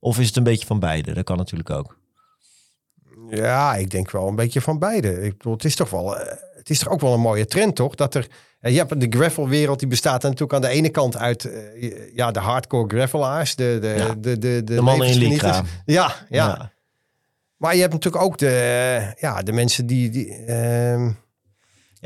[0.00, 1.12] Of is het een beetje van beide?
[1.14, 1.96] Dat kan natuurlijk ook.
[3.30, 5.22] Ja, ik denk wel een beetje van beide.
[5.22, 7.76] Ik bedoel, het is toch wel, eh, het is toch ook wel een mooie trend,
[7.76, 7.94] toch?
[7.94, 8.26] Dat er,
[8.60, 12.30] eh, je hebt de gravelwereld, die bestaat natuurlijk aan de ene kant uit, eh, ja,
[12.30, 14.14] de hardcore gravelaars, de, de, Ja.
[14.14, 15.18] de, de, de, De mannen in.
[15.18, 15.62] Lycra.
[15.84, 16.72] Ja, ja, Ja.
[17.56, 21.10] Maar je hebt natuurlijk ook de, ja, de mensen die, die ehm,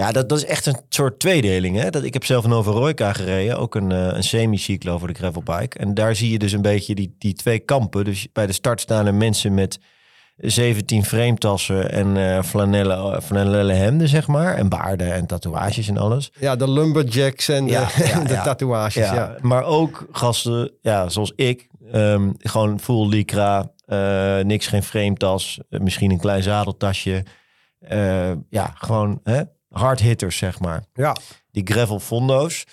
[0.03, 1.77] Ja, dat, dat is echt een soort tweedeling.
[1.77, 1.91] Hè?
[1.91, 5.79] Dat, ik heb zelf een Overroika gereden, ook een, eh, een semi-cyclo voor de gravelbike.
[5.79, 8.05] En daar zie je dus een beetje die, die twee kampen.
[8.05, 9.79] Dus bij de start staan er mensen met
[10.37, 14.55] 17 frametassen en eh flanellen, flanellen hemden, zeg maar.
[14.55, 16.33] En baarden en tatoeages en alles.
[16.39, 18.43] ja, de lumberjacks en de, Ja, ja, de ja.
[18.43, 18.95] tatoeages.
[18.95, 25.61] Ja, Maar ook gasten, ja, zoals ik, ehm, gewoon full lycra, eh, niks, geen frametas,
[25.71, 27.25] eh, misschien een klein zadeltasje.
[27.79, 29.43] Eh, ja, gewoon hè,
[29.73, 30.85] hard hitters, zeg maar.
[30.93, 31.17] ja.
[31.51, 32.65] Die gravel fondo's,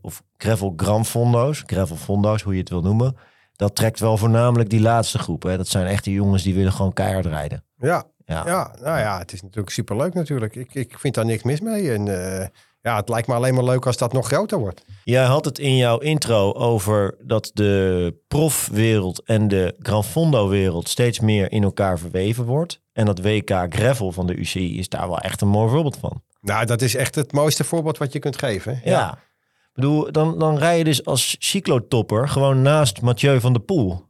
[0.00, 3.16] of gravel gram fondo's, gravel fondo's, hoe je het wil noemen.
[3.56, 5.42] Dat trekt wel voornamelijk die laatste groep.
[5.42, 5.56] Hè.
[5.56, 7.64] Dat zijn echt die jongens die willen gewoon keihard rijden.
[7.76, 8.04] ja.
[8.24, 8.42] Ja.
[8.46, 10.56] Ja, nou ja, het is natuurlijk superleuk natuurlijk.
[10.56, 11.92] Ik, ik vind daar niks mis mee.
[11.92, 12.08] En
[12.40, 12.46] eh,
[12.82, 14.84] ja, het lijkt me alleen maar leuk als dat nog groter wordt.
[15.04, 20.88] Jij had het in jouw intro over dat de profwereld en de Gran Fondo wereld
[20.88, 22.80] steeds meer in elkaar verweven wordt.
[22.92, 26.22] En dat WK Gravel van de UCI is daar wel echt een mooi voorbeeld van.
[26.40, 28.80] Nou, dat is echt het mooiste voorbeeld wat je kunt geven.
[28.84, 29.12] Ja.
[29.12, 34.08] Ik bedoel, dan, dan rij je dus als cyclotopper gewoon naast Mathieu van der Poel.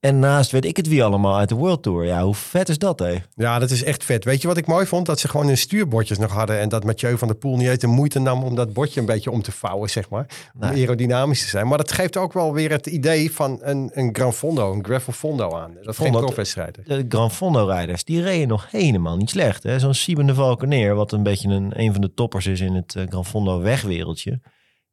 [0.00, 2.04] En naast weet ik het wie allemaal uit de World Tour.
[2.04, 3.16] Ja, hoe vet is dat, hè?
[3.34, 4.24] Ja, dat is echt vet.
[4.24, 5.06] Weet je wat ik mooi vond?
[5.06, 6.58] Dat ze gewoon hun stuurbordjes nog hadden.
[6.58, 9.06] En dat Mathieu van der Poel niet eens de moeite nam om dat bordje een
[9.06, 10.26] beetje om te vouwen, zeg maar.
[10.54, 10.70] Om Nee.
[10.70, 11.68] aerodynamisch te zijn.
[11.68, 15.12] Maar dat geeft ook wel weer het idee van een, een Gran Fondo, een Gravel
[15.12, 15.76] Fondo aan.
[15.82, 16.84] Dat Vond profwedstrijden.
[16.86, 19.64] De Gran Fondo-rijders, die reden nog helemaal niet slecht.
[19.76, 22.94] Zo'n Sieben de Valkeneer, wat een beetje een, een van de toppers is in het
[22.94, 24.40] eh, Gran Fondo-wegwereldje.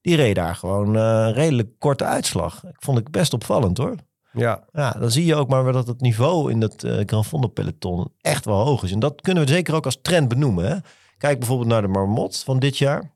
[0.01, 2.63] Die reed daar gewoon een redelijk korte uitslag.
[2.63, 3.95] Ik vond ik best opvallend, hoor.
[4.37, 7.47] Ja, Ja, dan zie je ook maar dat het niveau in dat eh Gran Fondo
[7.47, 8.91] peloton echt wel hoog is.
[8.91, 10.65] En dat kunnen we zeker ook als trend benoemen.
[10.67, 10.77] Hè?
[11.17, 13.15] Kijk bijvoorbeeld naar de Marmot van dit jaar.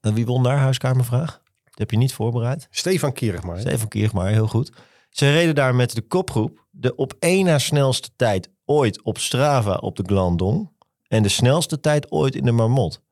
[0.00, 1.40] Wie won daar, huiskamervraag?
[1.64, 2.66] Dat heb je niet voorbereid.
[2.70, 3.54] Stefan Kierig maar.
[3.54, 3.60] hè?
[3.60, 4.72] Steven Kiergmaar, heel goed.
[5.10, 9.74] Ze reden daar met de kopgroep de op één na snelste tijd ooit op Strava
[9.74, 10.70] op de Glandon.
[11.08, 13.02] En de snelste tijd ooit in de Marmot.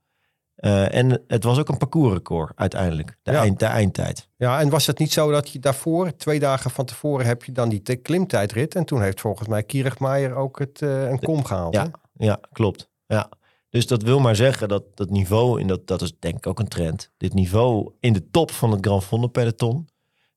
[0.56, 3.40] Eh, en het was ook een parcoursrecord uiteindelijk, de, Ja.
[3.40, 4.28] eind, de eindtijd.
[4.36, 7.52] Ja, en was het niet zo dat je daarvoor, twee dagen van tevoren, heb je
[7.52, 8.74] dan die klimtijdrit.
[8.74, 11.74] En toen heeft volgens mij Kierigmaier ook het, eh, een kom gehaald.
[11.74, 12.26] Ja, hè?
[12.26, 12.88] ja klopt.
[13.06, 13.28] Ja.
[13.70, 16.58] Dus dat wil maar zeggen dat dat niveau, in dat, dat is denk ik ook
[16.58, 17.10] een trend.
[17.16, 19.88] Dit niveau in de top van het Grand Fondo peloton,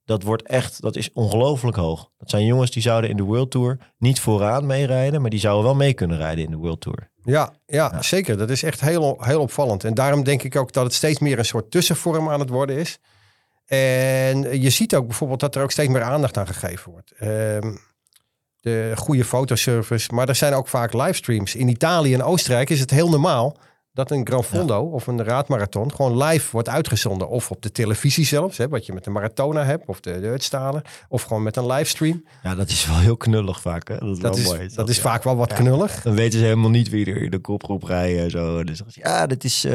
[0.10, 2.10] dat wordt echt, dat is ongelooflijk hoog.
[2.18, 5.64] Dat zijn jongens die zouden in de World Tour niet vooraan meerijden, maar die zouden
[5.64, 7.10] wel mee kunnen rijden in de World Tour.
[7.24, 8.02] Ja, ja, Ja.
[8.02, 8.38] zeker.
[8.38, 9.84] Dat is echt heel, heel opvallend.
[9.84, 12.78] En daarom denk ik ook dat het steeds meer een soort tussenvorm aan het worden
[12.78, 13.00] is.
[13.66, 17.12] En je ziet ook bijvoorbeeld dat er ook steeds meer aandacht aan gegeven wordt.
[17.12, 17.76] Ehm,
[18.62, 21.56] de goede fotoservice, maar er zijn ook vaak livestreams.
[21.56, 23.58] In Italië en Oostenrijk is het heel normaal
[23.94, 27.30] dat een Gran Fondo of een raadmarathon gewoon live wordt uitgezonden.
[27.30, 30.82] Of op de televisie zelfs, hè, wat je met de Maratona hebt, of de, de.
[31.10, 32.26] Of gewoon met een livestream.
[32.44, 33.88] Ja, dat is wel heel knullig vaak.
[33.88, 33.98] Hè?
[33.98, 34.70] Dat is, Dat wel is, mooi.
[34.76, 35.02] dat is ja.
[35.02, 35.56] vaak wel wat Ja.
[35.56, 36.02] knullig.
[36.02, 38.64] Dan weten ze helemaal niet wie er in de kopgroep rijden en zo.
[38.64, 39.72] Dus ja, dit is eh,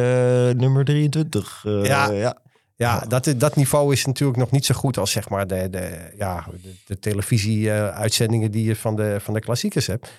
[0.50, 1.62] nummer 23.
[1.66, 2.10] Eh, Ja.
[2.10, 2.42] ja.
[2.76, 6.12] Ja, dat, dat niveau is natuurlijk nog niet zo goed als zeg maar de, de,
[6.16, 10.12] ja, de, de televisie-uitzendingen die je van de, van de klassiekers hebt.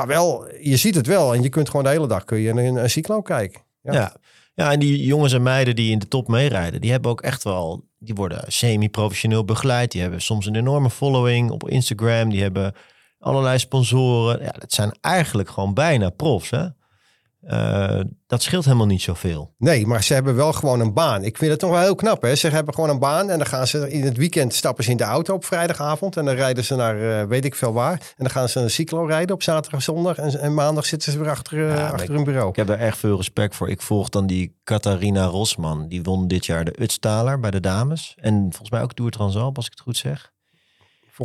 [0.00, 2.50] Maar wel, je ziet het wel en je kunt gewoon de hele dag kun je
[2.50, 3.60] een, een cyclo kijken.
[3.82, 4.12] Ja.
[4.54, 4.72] Ja.
[4.72, 7.84] en die jongens en meiden die in de top meerijden, die hebben ook echt wel,
[7.98, 9.92] die worden semi-professioneel begeleid.
[9.92, 12.30] Die hebben soms een enorme following op Instagram.
[12.30, 12.74] Die hebben
[13.18, 14.42] allerlei sponsoren.
[14.42, 16.66] Ja, dat zijn eigenlijk gewoon bijna profs, hè?
[17.40, 19.54] Eh, dat scheelt helemaal niet zoveel.
[19.58, 21.24] Nee, maar ze hebben wel gewoon een baan.
[21.24, 22.22] Ik vind het toch wel heel knap.
[22.22, 22.34] Hè?
[22.34, 24.96] Ze hebben gewoon een baan en dan gaan ze in het weekend stappen ze in
[24.96, 26.16] de auto op vrijdagavond.
[26.16, 27.92] En dan rijden ze naar eh, weet ik veel waar.
[27.92, 30.16] En dan gaan ze een cyclo rijden op zaterdag en zondag.
[30.16, 32.48] En, en maandag zitten ze weer achter, eh, Ja, achter hun bureau.
[32.48, 33.70] Ik heb daar echt veel respect voor.
[33.70, 35.88] Ik volg dan die Catharina Rosman.
[35.88, 38.14] Die won dit jaar de Utstaler bij de dames.
[38.20, 40.32] En volgens mij ook Tour Transalp, als ik het goed zeg.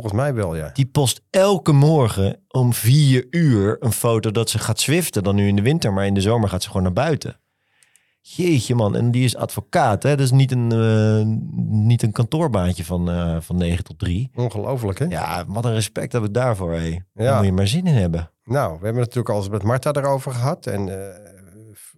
[0.00, 0.70] Volgens mij wel, ja.
[0.72, 5.22] Die post elke morgen om vier uur een foto dat ze gaat zwiften.
[5.22, 7.40] Dan nu in de winter, maar in de zomer gaat ze gewoon naar buiten.
[8.20, 10.02] Jeetje man, en die is advocaat.
[10.02, 10.10] Hè?
[10.10, 11.22] Dat is niet een, eh,
[11.86, 14.30] niet een kantoorbaantje van, eh, van 9 tot 3.
[14.34, 15.04] Ongelooflijk, hè?
[15.04, 16.72] Ja, wat een respect heb ik daarvoor.
[16.72, 16.90] Hé.
[17.14, 17.36] Daar Ja.
[17.36, 18.30] moet je maar zin in hebben.
[18.44, 20.66] Nou, we hebben het natuurlijk al eens met Marta erover gehad.
[20.66, 20.88] En
[21.74, 21.94] F-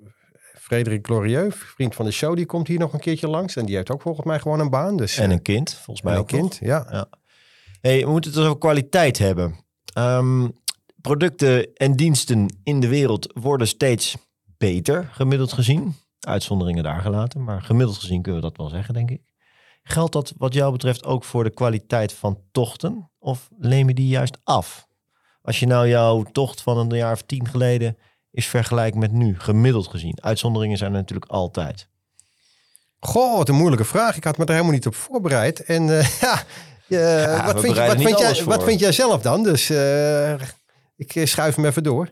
[0.60, 3.56] Frederik Glorieux, vriend van de show, die komt hier nog een keertje langs.
[3.56, 4.96] En die heeft ook volgens mij gewoon een baan.
[4.96, 6.40] Dus, En een kind, volgens mij en een ook nog.
[6.40, 6.58] kind.
[6.68, 7.06] Ja.
[7.80, 9.56] Hey, we moeten het dus over kwaliteit hebben.
[9.92, 10.48] Ehm,
[11.00, 15.94] producten en diensten in de wereld worden steeds beter, gemiddeld gezien.
[16.20, 19.22] Uitzonderingen daar gelaten, maar gemiddeld gezien kunnen we dat wel zeggen, denk ik.
[19.82, 23.10] Geldt dat wat jou betreft ook voor de kwaliteit van tochten?
[23.18, 24.86] Of neem je die juist af?
[25.42, 27.96] Als je nou jouw tocht van een jaar of tien geleden
[28.30, 30.22] is vergelijkt met nu, gemiddeld gezien.
[30.22, 31.88] Uitzonderingen zijn er natuurlijk altijd.
[33.00, 34.16] Goh, wat een moeilijke vraag.
[34.16, 35.64] Ik had me er helemaal niet op voorbereid.
[35.64, 36.42] En eh, ja,
[36.88, 38.64] Ja, wat, vind wat, jij, alles wat voor.
[38.64, 39.42] vind jij zelf dan?
[39.42, 40.32] Dus eh,
[40.96, 42.08] ik eh, schuif hem even door.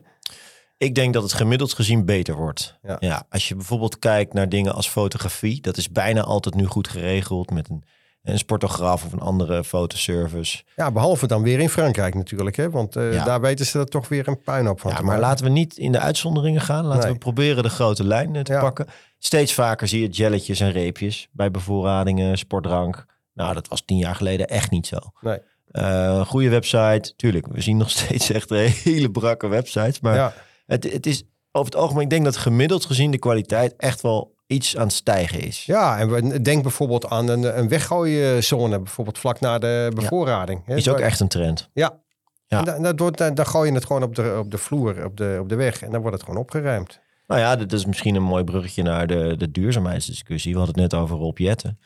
[0.77, 2.77] Ik denk dat het gemiddeld gezien beter wordt.
[2.81, 2.97] Ja.
[2.99, 3.23] Ja.
[3.29, 7.49] als je bijvoorbeeld kijkt naar dingen als fotografie, dat is bijna altijd nu goed geregeld
[7.51, 7.83] met een,
[8.23, 10.63] een sportograaf of een andere fotoservice.
[10.75, 12.55] Ja, behalve dan weer in Frankrijk natuurlijk.
[12.55, 12.69] Hè?
[12.69, 13.23] Want eh, Ja.
[13.23, 15.91] daar weten ze er toch weer een puinhoop van Ja, maar laten we niet in
[15.91, 16.85] de uitzonderingen gaan.
[16.85, 17.11] Laten Nee.
[17.13, 18.87] we proberen de grote lijn eh, te pakken.
[19.19, 23.05] Steeds vaker zie je jelletjes en reepjes bij bevoorradingen, sportdrank.
[23.37, 24.97] Nou, dat was tien jaar geleden echt niet zo.
[25.21, 25.39] Nee.
[25.71, 27.47] Eh, goede website, tuurlijk.
[27.47, 29.99] We zien nog steeds echt hele brakke websites.
[29.99, 30.33] Maar Ja,
[30.65, 34.35] het, het is over het algemeen, ik denk dat gemiddeld gezien de kwaliteit echt wel
[34.47, 35.65] iets aan het stijgen is.
[35.65, 38.77] ja, en denk bijvoorbeeld aan een, een weggooizone.
[38.79, 40.67] Bijvoorbeeld vlak na de bevoorrading.
[40.67, 41.69] Is ook echt een trend.
[41.73, 41.99] Ja.
[42.47, 42.59] Ja.
[42.59, 45.05] En dan, dan, wordt- dan, dan gooi je het gewoon op de, op de vloer,
[45.05, 45.81] op de, op de weg.
[45.81, 46.99] En dan wordt het gewoon opgeruimd.
[47.27, 50.51] Nou ja, dit is misschien een mooi bruggetje naar de, de duurzaamheidsdiscussie.
[50.53, 51.79] We hadden het net over Rob Jetten.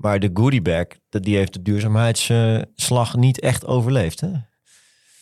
[0.00, 4.20] Maar de goodiebag, dat- die heeft de duurzaamheidsslag niet echt overleefd.
[4.20, 4.28] Hè?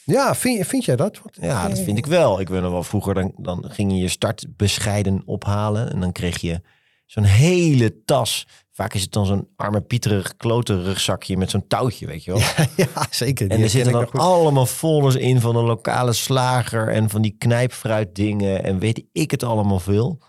[0.04, 1.20] Ja, vind, vind jij dat?
[1.32, 2.40] Ja, dat vind ik wel.
[2.40, 5.90] Ik weet nog wel, vroeger dan, dan ging je je start bescheiden ophalen.
[5.92, 6.60] En dan kreeg je
[7.06, 8.46] zo'n hele tas.
[8.72, 12.40] Vaak is het dan zo'n arme pieterig klote rugzakje met zo'n touwtje, weet je wel.
[12.86, 13.50] ja, zeker.
[13.50, 18.14] En er zitten dan allemaal folders in van een lokale slager en van die knijpfruit
[18.14, 20.22] dingen en weet ik het allemaal veel.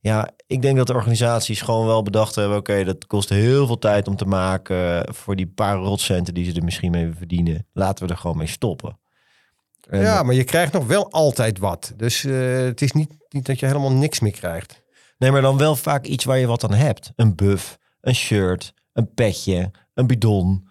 [0.00, 3.78] Ja, ik denk dat de organisaties gewoon wel bedacht hebben, oké, dat kost heel veel
[3.78, 7.66] tijd om te maken voor die paar rotcenten die ze er misschien mee verdienen.
[7.72, 8.98] Laten we er gewoon mee stoppen.
[9.88, 11.92] En- Ja, maar je krijgt nog wel altijd wat.
[11.96, 14.82] Dus eh, het is niet, niet dat je helemaal niks meer krijgt.
[15.18, 17.12] Nee, maar dan wel vaak iets waar je wat aan hebt.
[17.16, 20.68] Een buff, een shirt, een petje, een bidon.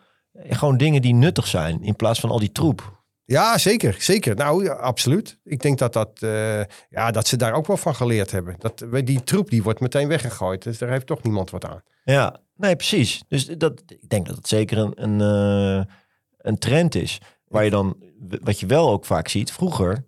[0.50, 3.01] Gewoon dingen die nuttig zijn in plaats van al die troep.
[3.32, 3.96] Ja, zeker.
[4.00, 4.36] Zeker.
[4.36, 5.38] Nou, ja, absoluut.
[5.44, 8.56] Ik denk dat, dat, eh, ja, dat ze daar ook wel van geleerd hebben.
[8.58, 10.64] Dat, die troep die wordt meteen weggegooid.
[10.64, 11.82] Dus daar heeft toch niemand wat aan.
[12.04, 13.24] Ja, nee, precies.
[13.28, 15.94] Dus dat, ik denk dat het zeker een, een, eh,
[16.38, 17.18] een trend is.
[17.48, 17.98] Waar je dan,
[18.42, 20.06] wat je wel ook vaak ziet, vroeger,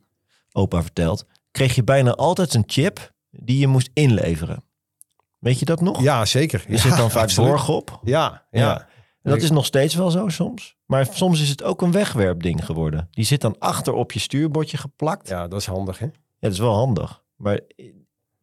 [0.51, 4.63] opa vertelt, kreeg je bijna altijd een chip die je moest inleveren.
[5.39, 6.01] Weet je dat nog?
[6.01, 6.65] Ja, zeker.
[6.69, 7.49] Er zit dan vaak absoluut.
[7.49, 7.99] borg op.
[8.03, 8.61] Ja, ja.
[8.61, 8.87] Ja.
[9.23, 10.75] En dat is nog steeds wel zo soms.
[10.85, 13.07] Maar soms is het ook een wegwerpding geworden.
[13.11, 15.27] Die zit dan achter op je stuurbordje geplakt.
[15.27, 16.07] Ja, Ja, dat is handig, hè?
[16.39, 17.23] dat is wel handig.
[17.35, 17.85] Maar eh,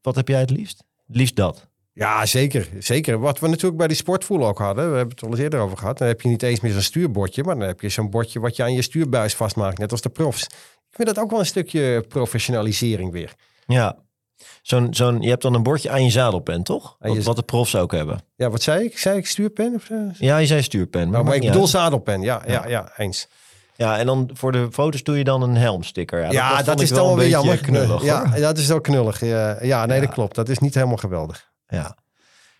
[0.03, 0.85] wat heb jij het liefst?
[1.07, 1.69] Het liefst dat.
[1.93, 2.69] Ja, zeker.
[2.79, 3.19] Zeker.
[3.19, 4.91] Wat we natuurlijk bij die sportvoel ook hadden.
[4.91, 5.99] We hebben het al eens eerder over gehad.
[5.99, 7.45] Dan heb je niet eens meer zo'n stuurbordje.
[7.45, 9.79] Maar dan heb je zo'n bordje wat je aan je stuurbuis vastmaakt.
[9.79, 10.43] Net als de profs.
[10.91, 13.35] Ik vind dat ook wel een stukje professionalisering weer.
[13.67, 13.99] Ja.
[14.63, 16.97] Zo'n, zo'n, je hebt dan een bordje aan je zadelpen, toch?
[17.01, 18.21] Je Wat, wat de profs ook hebben.
[18.37, 18.99] Ja, wat zei ik?
[18.99, 19.75] Zei ik stuurpen?
[19.75, 19.89] Of?
[20.19, 21.01] Ja, je zei stuurpen.
[21.01, 21.71] Nou, maar maakt ik bedoel uit.
[21.71, 22.21] zadelpen.
[22.21, 23.29] Ja, ja, ja, eens.
[23.77, 26.33] Ja, en dan voor de foto's doe je dan een helmsticker.
[26.33, 27.87] Ja, dat, is wel dan wel een weer beetje jammer.
[27.87, 28.05] knullig.
[28.05, 28.41] ja, hoor.
[28.41, 29.21] dat is wel knullig.
[29.65, 30.35] Ja, nee, dat klopt.
[30.35, 31.51] Dat is niet helemaal geweldig.
[31.67, 31.97] Ja.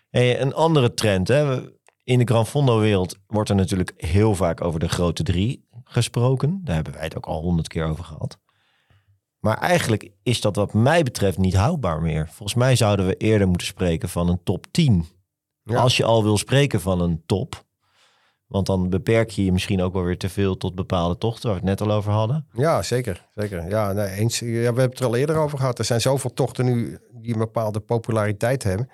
[0.09, 1.27] Hey, een andere trend.
[1.27, 1.61] Hè?
[2.03, 6.61] In de Gran Fondo-wereld wordt er natuurlijk heel vaak over de grote drie gesproken.
[6.63, 8.37] Daar hebben wij het ook al honderd keer over gehad.
[9.41, 12.27] Maar eigenlijk is dat wat mij betreft niet houdbaar meer.
[12.27, 15.05] Volgens mij zouden we eerder moeten spreken van een top 10.
[15.63, 15.77] Ja.
[15.77, 17.63] Als je al wil spreken van een top.
[18.47, 21.61] Want dan beperk je je misschien ook wel weer te veel tot bepaalde tochten waar
[21.61, 22.47] we het net al over hadden.
[22.53, 23.27] Ja, zeker.
[23.35, 23.69] zeker.
[23.69, 24.39] Ja, nee, eens.
[24.39, 25.79] Ja, we hebben het er al eerder over gehad.
[25.79, 28.89] Er zijn zoveel tochten nu die een bepaalde populariteit hebben.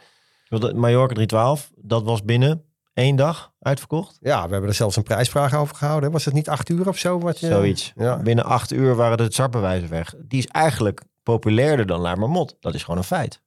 [0.49, 2.63] De Mallorca 312, dat was binnen
[2.97, 4.17] één dag uitverkocht.
[4.21, 6.11] Ja, we hebben er zelfs een prijsvraag over gehouden.
[6.11, 7.19] Was het niet acht uur of zo?
[7.19, 7.47] Wat je...
[7.47, 7.93] Zoiets.
[7.95, 8.17] Ja.
[8.17, 10.13] Binnen acht uur waren de zartbewijzen weg.
[10.17, 12.55] Die is eigenlijk populairder dan La Marmot.
[12.59, 13.41] Dat is gewoon een feit.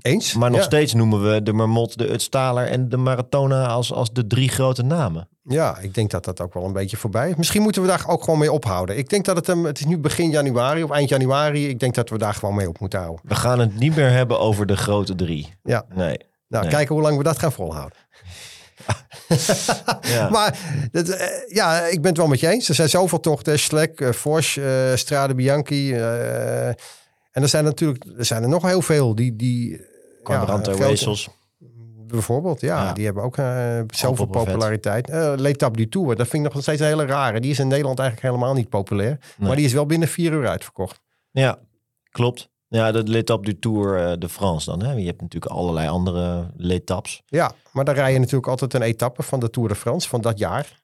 [0.00, 0.34] Eens?
[0.34, 0.64] Maar nog ja.
[0.64, 4.82] steeds noemen we de Marmot, de Utstaler en de Maratona als, als de drie grote
[4.82, 5.28] namen.
[5.42, 7.36] Ja, ik denk dat dat ook wel een beetje voorbij is.
[7.36, 8.98] Misschien moeten we daar ook gewoon mee ophouden.
[8.98, 11.68] Ik denk dat het, hem, het is nu begin januari of eind januari.
[11.68, 13.20] Ik denk dat we daar gewoon mee op moeten houden.
[13.24, 15.54] We gaan het niet meer hebben over de grote drie.
[15.62, 15.84] Ja.
[15.94, 16.28] Nee.
[16.50, 16.72] Nou, Nee.
[16.74, 17.98] kijken hoe lang we dat gaan volhouden.
[20.02, 20.28] Ja.
[20.30, 20.58] Maar
[20.92, 22.68] dat, eh, ja, ik ben het wel met je eens.
[22.68, 23.58] Er zijn zoveel tochten.
[23.58, 25.92] Schlek, eh Fors, eh, Strade Bianchi.
[25.94, 29.14] en er zijn natuurlijk er zijn er nog heel veel.
[29.14, 29.80] Die, die,
[30.22, 31.28] Quadranto grote- Wezels.
[32.06, 32.82] Bijvoorbeeld, ja.
[32.84, 32.92] Ja.
[32.92, 33.36] Die hebben ook
[33.94, 35.08] zoveel populariteit.
[35.36, 37.40] L'Etape du Tour, dat vind ik nog steeds een hele rare.
[37.40, 39.18] Die is in Nederland eigenlijk helemaal niet populair.
[39.36, 39.48] Nee.
[39.48, 41.00] Maar die is wel binnen vier uur uitverkocht.
[41.30, 41.58] Ja,
[42.10, 42.48] klopt.
[42.72, 44.82] Ja, de l'étape du Tour eh, de France dan.
[44.82, 44.92] Hè?
[44.92, 47.22] Je hebt natuurlijk allerlei andere l'étapes.
[47.26, 50.20] Ja, maar dan rij je natuurlijk altijd een etappe van de Tour de France van
[50.20, 50.78] dat jaar.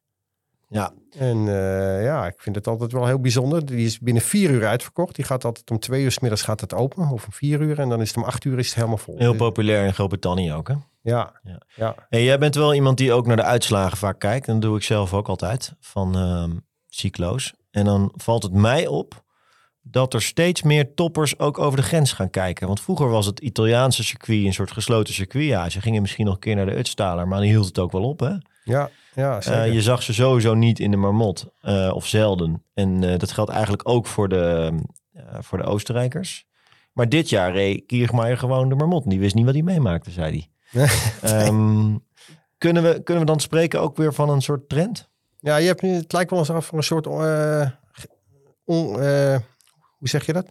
[0.68, 3.66] Ja, En eh, ja, ik vind het altijd wel heel bijzonder.
[3.66, 5.14] Die is binnen vier uur uitverkocht.
[5.14, 7.09] Die gaat altijd om twee uur 's middags gaat het open.
[7.11, 7.78] Of om vier uur.
[7.78, 9.18] En dan is het om acht uur is het helemaal vol.
[9.18, 10.68] heel populair in Groot-Brittannië ook.
[10.68, 10.74] Hè?
[11.03, 11.61] Ja, Ja.
[11.76, 11.95] ja.
[12.09, 14.47] Hey, jij bent wel iemand die ook naar de uitslagen vaak kijkt.
[14.49, 16.51] En dat doe ik zelf ook altijd van ehm
[16.89, 17.55] cyclo's.
[17.70, 19.24] En dan valt het mij op
[19.91, 22.66] dat er steeds meer toppers ook over de grens gaan kijken.
[22.66, 25.45] Want vroeger was het Italiaanse circuit een soort gesloten circuit.
[25.47, 27.93] Ja, ze gingen misschien nog een keer naar de Utstaler, maar dan hield het ook
[27.93, 28.20] wel op.
[28.20, 28.32] Hè?
[28.64, 29.61] Ja, ja, zeker.
[29.62, 32.62] Eh, je zag ze sowieso niet in de Marmot, eh, of zelden.
[32.74, 34.74] En eh, dat geldt eigenlijk ook voor de,
[35.39, 36.47] voor de Oostenrijkers.
[36.93, 39.11] Maar dit jaar reed Kiermaier gewoon de Marmot.
[39.11, 40.89] Die wist niet wat hij meemaakte, zei hij.
[41.22, 41.97] Ehm,
[42.59, 45.09] kunnen, we, kunnen we dan spreken ook weer van een soort trend?
[45.41, 47.07] Ja, je hebt, nu- het lijkt wel alsof er een soort...
[48.64, 48.97] on-
[50.11, 50.47] hoe zeg je dat?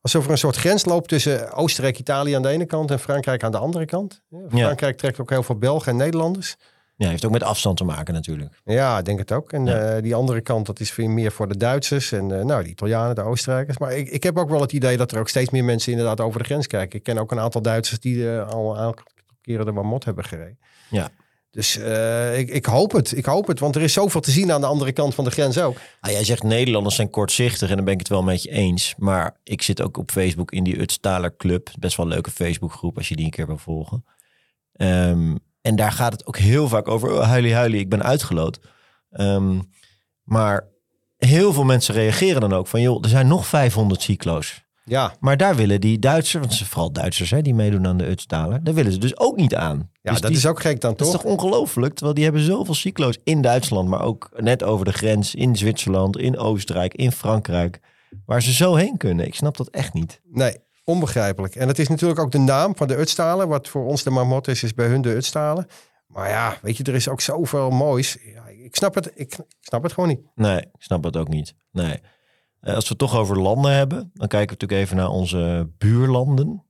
[0.00, 3.42] Alsof er een soort grens loopt tussen Oostenrijk, Italië aan de ene kant en Frankrijk
[3.42, 4.22] aan de andere kant.
[4.28, 4.48] Ja.
[4.48, 6.56] Frankrijk trekt ook heel veel Belgen en Nederlanders.
[6.96, 8.60] Ja, heeft ook met afstand te maken natuurlijk.
[8.64, 9.52] Ja, ik denk het ook.
[9.52, 9.94] En Ja.
[9.96, 13.14] eh, die andere kant, dat is meer voor de Duitsers en eh, nou, de Italianen,
[13.14, 13.78] de Oostenrijkers.
[13.78, 16.20] Maar ik, ik heb ook wel het idee dat er ook steeds meer mensen inderdaad
[16.20, 16.98] over de grens kijken.
[16.98, 19.04] Ik ken ook een aantal Duitsers die eh, al een aantal
[19.40, 20.58] keren de Marmot hebben gereden.
[20.90, 21.08] Ja.
[21.50, 23.16] Dus eh, ik, ik hoop het.
[23.16, 23.58] Ik hoop het.
[23.58, 25.76] Want er is zoveel te zien aan de andere kant van de grens ook.
[26.00, 28.94] Ah, jij zegt Nederlanders zijn kortzichtig en dan ben ik het wel met je eens.
[28.98, 31.70] Maar ik zit ook op Facebook in die Utstaler Club.
[31.78, 34.04] Best wel een leuke Facebookgroep als je die een keer wil volgen.
[34.72, 37.12] Ehm, en daar gaat het ook heel vaak over.
[37.12, 38.60] Oh, huilie, huilie, ik ben uitgeloot.
[39.10, 39.60] Ehm,
[40.22, 40.68] maar
[41.16, 42.80] heel veel mensen reageren dan ook van...
[42.80, 44.66] joh, er zijn nog 500 cyclo's.
[44.88, 48.08] Ja, Maar daar willen die Duitsers, want zijn vooral Duitsers hè, die meedoen aan de
[48.08, 49.90] Utstalen, daar willen ze dus ook niet aan.
[50.02, 51.22] ja Dus dat die- is ook gek dan Dat is toch?
[51.22, 51.92] toch ongelooflijk?
[51.94, 56.16] Terwijl die hebben zoveel cyclo's in Duitsland, maar ook net over de grens in Zwitserland,
[56.18, 57.80] in Oostenrijk, in Frankrijk,
[58.26, 59.26] waar ze zo heen kunnen.
[59.26, 60.20] Ik snap dat echt niet.
[60.24, 61.54] Nee, onbegrijpelijk.
[61.56, 63.48] En het is natuurlijk ook de naam van de Utstalen.
[63.48, 65.66] Wat voor ons de marmot is, is bij hun de Utstalen.
[66.06, 68.16] Maar ja, weet je, er is ook zoveel moois.
[68.34, 70.20] Ja, ik, snap het, ik, ik snap het gewoon niet.
[70.34, 71.54] Nee, ik snap het ook niet.
[71.72, 72.00] Nee.
[72.68, 75.70] Eh, Als we het toch over landen hebben, dan kijken we natuurlijk even naar onze
[75.78, 76.64] buurlanden.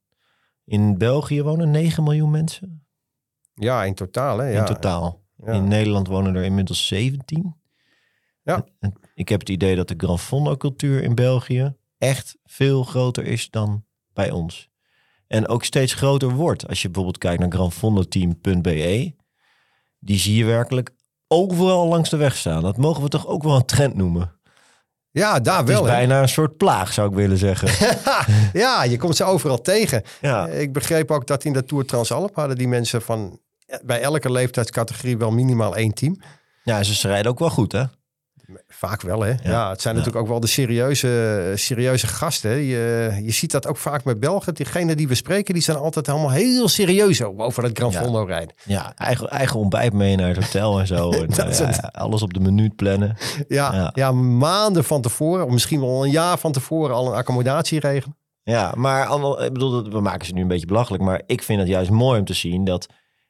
[0.65, 2.87] In België wonen 9 miljoen mensen
[3.55, 4.39] Ja, in totaal.
[4.39, 4.49] Hè?
[4.49, 5.23] Ja, in totaal.
[5.37, 5.53] ja.
[5.53, 7.57] In Nederland wonen er inmiddels 17.
[8.43, 8.65] Ja.
[8.79, 13.25] En Ik heb het idee dat de Gran Fondo cultuur in België echt veel groter
[13.25, 14.69] is dan bij ons.
[15.27, 16.69] En ook steeds groter wordt.
[16.69, 19.15] Als je bijvoorbeeld kijkt naar granfondoteam.be.
[19.99, 20.95] Die zie je werkelijk
[21.27, 22.63] overal langs de weg staan.
[22.63, 24.38] Dat mogen we toch ook wel een trend noemen.
[25.19, 25.85] Ja, daar Het is wel.
[25.85, 25.91] hè?
[25.91, 27.69] bijna een soort plaag, zou ik willen zeggen.
[28.63, 30.03] ja, je komt ze overal tegen.
[30.21, 33.41] Ja, Ik begreep ook dat in de Tour Transalp hadden die mensen van
[33.85, 36.21] bij elke leeftijdscategorie wel minimaal één team.
[36.63, 37.83] ja ze rijden ook wel goed, hè?
[38.69, 39.35] Vaak wel, hè?
[39.43, 40.01] Ja, het zijn Ja.
[40.01, 42.51] natuurlijk ook wel de serieuze, serieuze gasten.
[42.51, 42.57] hè.
[42.57, 44.55] Je, je ziet dat ook vaak met Belgen.
[44.55, 48.03] Diegenen die we spreken, die zijn altijd allemaal heel serieus over het Gran Ja.
[48.03, 48.55] Fondo rijden.
[48.65, 51.11] Ja, eigen, eigen ontbijt mee naar het hotel en zo.
[51.13, 53.17] En, Dat eh, alles op de minuut plannen.
[53.49, 54.13] Ja, Ja.
[54.13, 58.17] maanden van tevoren, of misschien wel een jaar van tevoren al een accommodatie regelen.
[58.43, 59.13] Ja, maar
[59.45, 61.03] ik bedoel, dat- we maken ze nu een beetje belachelijk.
[61.03, 62.87] Maar ik vind het juist mooi om te zien dat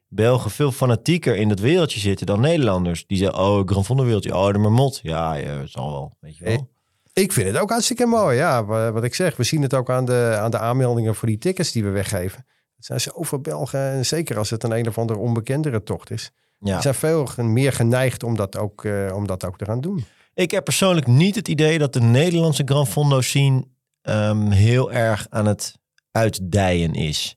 [0.09, 3.07] Belgen veel fanatieker in dat wereldje zitten dan Nederlanders.
[3.07, 5.01] Die zeggen, oh, Grand wereldje, oh, de marmot.
[5.03, 6.69] Ja, ja, het zal wel, weet je wel.
[7.13, 8.37] Ik vind het ook hartstikke mooi.
[8.37, 11.29] Ja, wa- wat ik zeg, we zien het ook aan de, aan de aanmeldingen voor
[11.29, 12.47] die tickets die we weggeven.
[12.77, 16.31] Het zijn zoveel Belgen, en zeker als het een een of andere onbekendere tocht is.
[16.59, 16.75] Ja.
[16.77, 20.05] Ze zijn veel meer geneigd om dat, ook, eh, om dat ook te gaan doen.
[20.35, 23.65] Ik heb persoonlijk niet het idee dat de Nederlandse Grand Fondo scene
[24.03, 25.75] ehm, heel erg aan het
[26.11, 27.37] uitdijen is.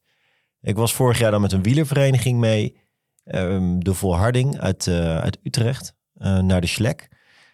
[0.61, 2.77] Ik was vorig jaar dan met een wielervereniging mee,
[3.23, 7.09] ehm, de Volharding uit, eh, uit Utrecht, eh, naar de Schlek.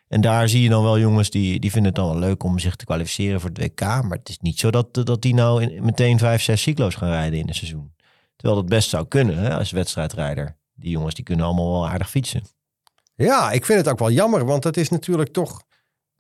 [0.08, 2.60] En daar zie je dan wel jongens die, die vinden het dan wel leuk om
[2.60, 3.82] zich te kwalificeren voor het WK.
[3.82, 7.40] Maar het is niet zo dat, dat die nou meteen vijf, zes cyclo's gaan rijden
[7.40, 7.96] in een seizoen.
[8.36, 10.58] Terwijl dat best zou kunnen hè, als wedstrijdrijder.
[10.76, 12.44] Die jongens die kunnen allemaal wel aardig fietsen.
[13.16, 15.64] Ja, ik vind het ook wel jammer, want het is natuurlijk toch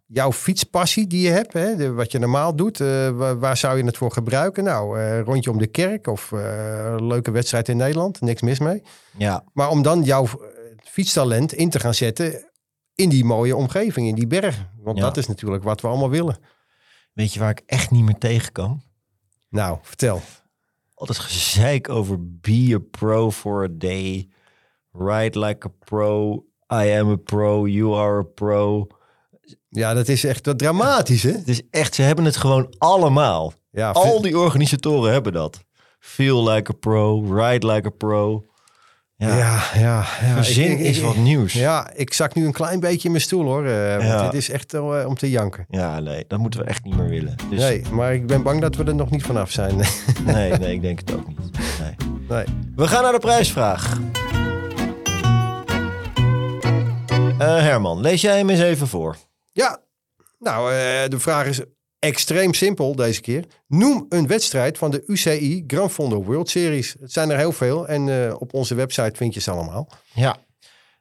[0.08, 1.54] jouw fietspassie die je hebt.
[1.54, 1.76] Hè?
[1.76, 4.64] De, wat je normaal doet, eh, waar, waar zou je het voor gebruiken?
[4.64, 8.60] Nou, eh, rondje om de kerk of eh, een leuke wedstrijd in Nederland, niks mis
[8.60, 8.84] mee.
[9.18, 10.30] Ja, Maar om dan jouw eh,
[10.84, 12.50] fietstalent in te gaan zetten
[12.96, 14.70] in die mooie omgeving, in die bergen.
[14.84, 15.04] Want Ja.
[15.04, 16.38] dat is natuurlijk wat we allemaal willen.
[17.14, 18.82] weet je waar ik echt niet meer tegen kan?
[19.50, 20.22] Nou, vertel.
[20.94, 24.30] altijd gezeik over be a pro for a day.
[24.92, 26.34] Ride like a pro.
[26.74, 27.68] I am a pro.
[27.68, 28.88] You are a pro.
[29.70, 31.32] Ja, dat is echt wat dramatisch, hè?
[31.32, 33.54] Het is echt, ze hebben het gewoon allemaal.
[33.72, 35.60] Ja, Al die organisatoren hebben dat.
[36.00, 37.20] Feel like a pro.
[37.36, 38.46] Ride like a pro.
[39.16, 40.06] Ja, ja, ja.
[40.22, 40.36] ja.
[40.36, 41.54] verzin Ik- ik- is wat nieuws.
[41.54, 41.60] Ja.
[41.62, 43.64] Ja, ik zak nu een klein beetje in mijn stoel, hoor.
[43.64, 44.24] want Ja.
[44.24, 45.66] dit is echt eh, om te janken.
[46.00, 47.36] nee, dat moeten we echt niet meer willen.
[47.50, 49.76] Dus, Nee, maar ik ben bang dat we er nog niet vanaf zijn.
[50.26, 51.38] nee, nee, ik denk het ook niet.
[51.80, 51.96] Nee.
[52.30, 52.46] nee.
[52.76, 53.98] We gaan naar de prijsvraag.
[57.38, 59.16] Eh, Herman, lees jij hem eens even voor.
[59.58, 59.80] Ja,
[60.40, 61.62] nou, eh, de vraag is
[62.00, 63.46] extreem simpel deze keer.
[63.68, 66.96] Noem een wedstrijd van de UCI Grand Fondo World Series.
[67.00, 69.90] Het zijn er heel veel en eh, op onze website vind je ze allemaal.
[70.14, 70.38] Ja.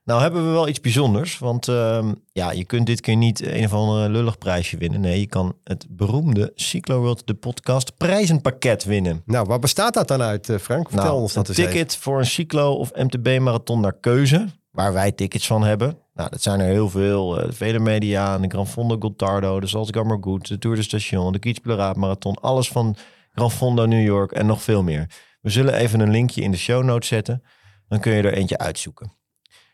[0.04, 1.38] Nou hebben we wel iets bijzonders.
[1.38, 5.00] Want ehm, ja, je kunt dit keer niet een of ander lullig prijsje winnen.
[5.00, 9.22] Nee, je kan het beroemde Cyclo World, de podcast, prijzenpakket winnen.
[9.24, 10.88] Nou, waar bestaat dat dan uit, eh, Frank?
[10.88, 11.72] Vertel nou, ons dat een eens even.
[11.72, 14.46] ticket voor een cyclo of MTB-marathon naar keuze.
[14.76, 15.98] Waar wij tickets van hebben.
[16.14, 17.28] Nou, dat zijn er heel veel.
[17.28, 21.38] De Vele Media, de Gran Fondo Gottardo, de Salzkammer Goed, de Tour de Station, de
[21.38, 22.34] Kietspleraat Marathon.
[22.34, 22.96] Alles van
[23.32, 25.10] Gran Fondo New York en nog veel meer.
[25.40, 27.42] We zullen even een linkje in de show notes zetten.
[27.88, 29.12] Dan kun je er eentje uitzoeken.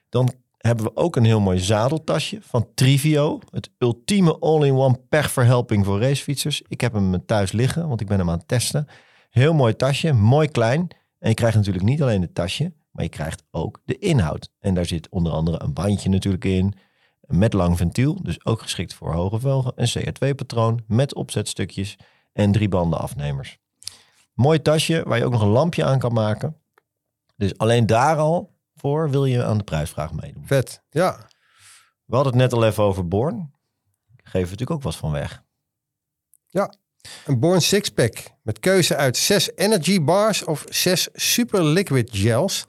[0.08, 3.38] Dan hebben we ook een heel mooi zadeltasje van Trivio.
[3.50, 6.62] Het ultieme all-in-one pechverhelping voor racefietsers.
[6.68, 8.86] Ik heb hem thuis liggen, want ik ben hem aan het testen.
[9.30, 10.88] Heel mooi tasje, mooi klein.
[11.18, 14.50] En je krijgt natuurlijk niet alleen het tasje, maar je krijgt ook de inhoud.
[14.58, 16.74] En daar zit onder andere een bandje natuurlijk in.
[17.20, 19.72] Met lang ventiel, dus ook geschikt voor hoge velgen.
[19.76, 21.96] Een CR2-patroon met opzetstukjes
[22.32, 23.58] en drie banden afnemers.
[24.34, 26.56] Mooi tasje waar je ook nog een lampje aan kan maken.
[27.36, 30.46] Dus alleen daar al voor wil je aan de prijsvraag meedoen.
[30.46, 31.28] Vet, ja.
[32.04, 33.54] We hadden het net al even over Born.
[34.16, 35.42] Geven we natuurlijk ook wat van weg.
[37.26, 42.66] Een Born Sixpack met keuze uit zes energy bars of zes super liquid gels.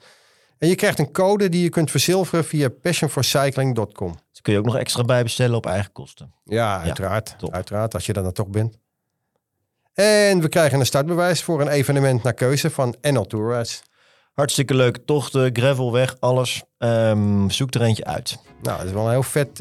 [0.58, 4.14] En je krijgt een code die je kunt verzilveren via passionforcycling.com.
[4.30, 6.34] Dus kun je ook nog extra bijbestellen op eigen kosten.
[6.44, 7.36] Ja, uiteraard.
[7.50, 8.78] Uiteraard, als je dan toch bent.
[9.92, 13.82] En we krijgen een startbewijs voor een evenement naar keuze van NL Tourrides.
[14.34, 14.98] Hartstikke leuk.
[15.04, 16.62] Tochten, gravel weg, alles.
[16.78, 18.38] Ehm, zoek er eentje uit.
[18.62, 19.52] Nou, dat is wel een heel vet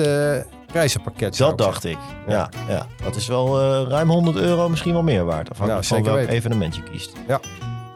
[0.68, 1.36] prijzenpakket.
[1.36, 1.98] zou Dat dacht ik.
[2.28, 2.86] Ja, ja.
[3.04, 5.50] dat is wel eh, ruim 100 euro, misschien wel meer waard.
[5.50, 6.36] Afhankelijk Nou, van welk weten.
[6.36, 7.12] evenement je kiest.
[7.28, 7.40] Ja.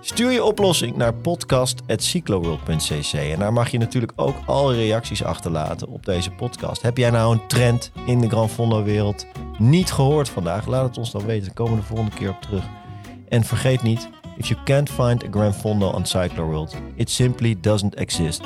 [0.01, 3.13] Stuur je oplossing naar podcast.cycloworld.cc.
[3.13, 6.81] En daar mag je natuurlijk ook alle reacties achterlaten op deze podcast.
[6.81, 9.25] Heb jij nou een trend in de Grand Fondo wereld
[9.57, 10.67] niet gehoord vandaag?
[10.67, 11.45] Laat het ons dan weten.
[11.45, 12.63] Dan komen we de volgende keer op terug.
[13.27, 17.55] En vergeet niet, if you can't find a Grand Fondo on Cyclo World, it simply
[17.55, 18.43] doesn't exist.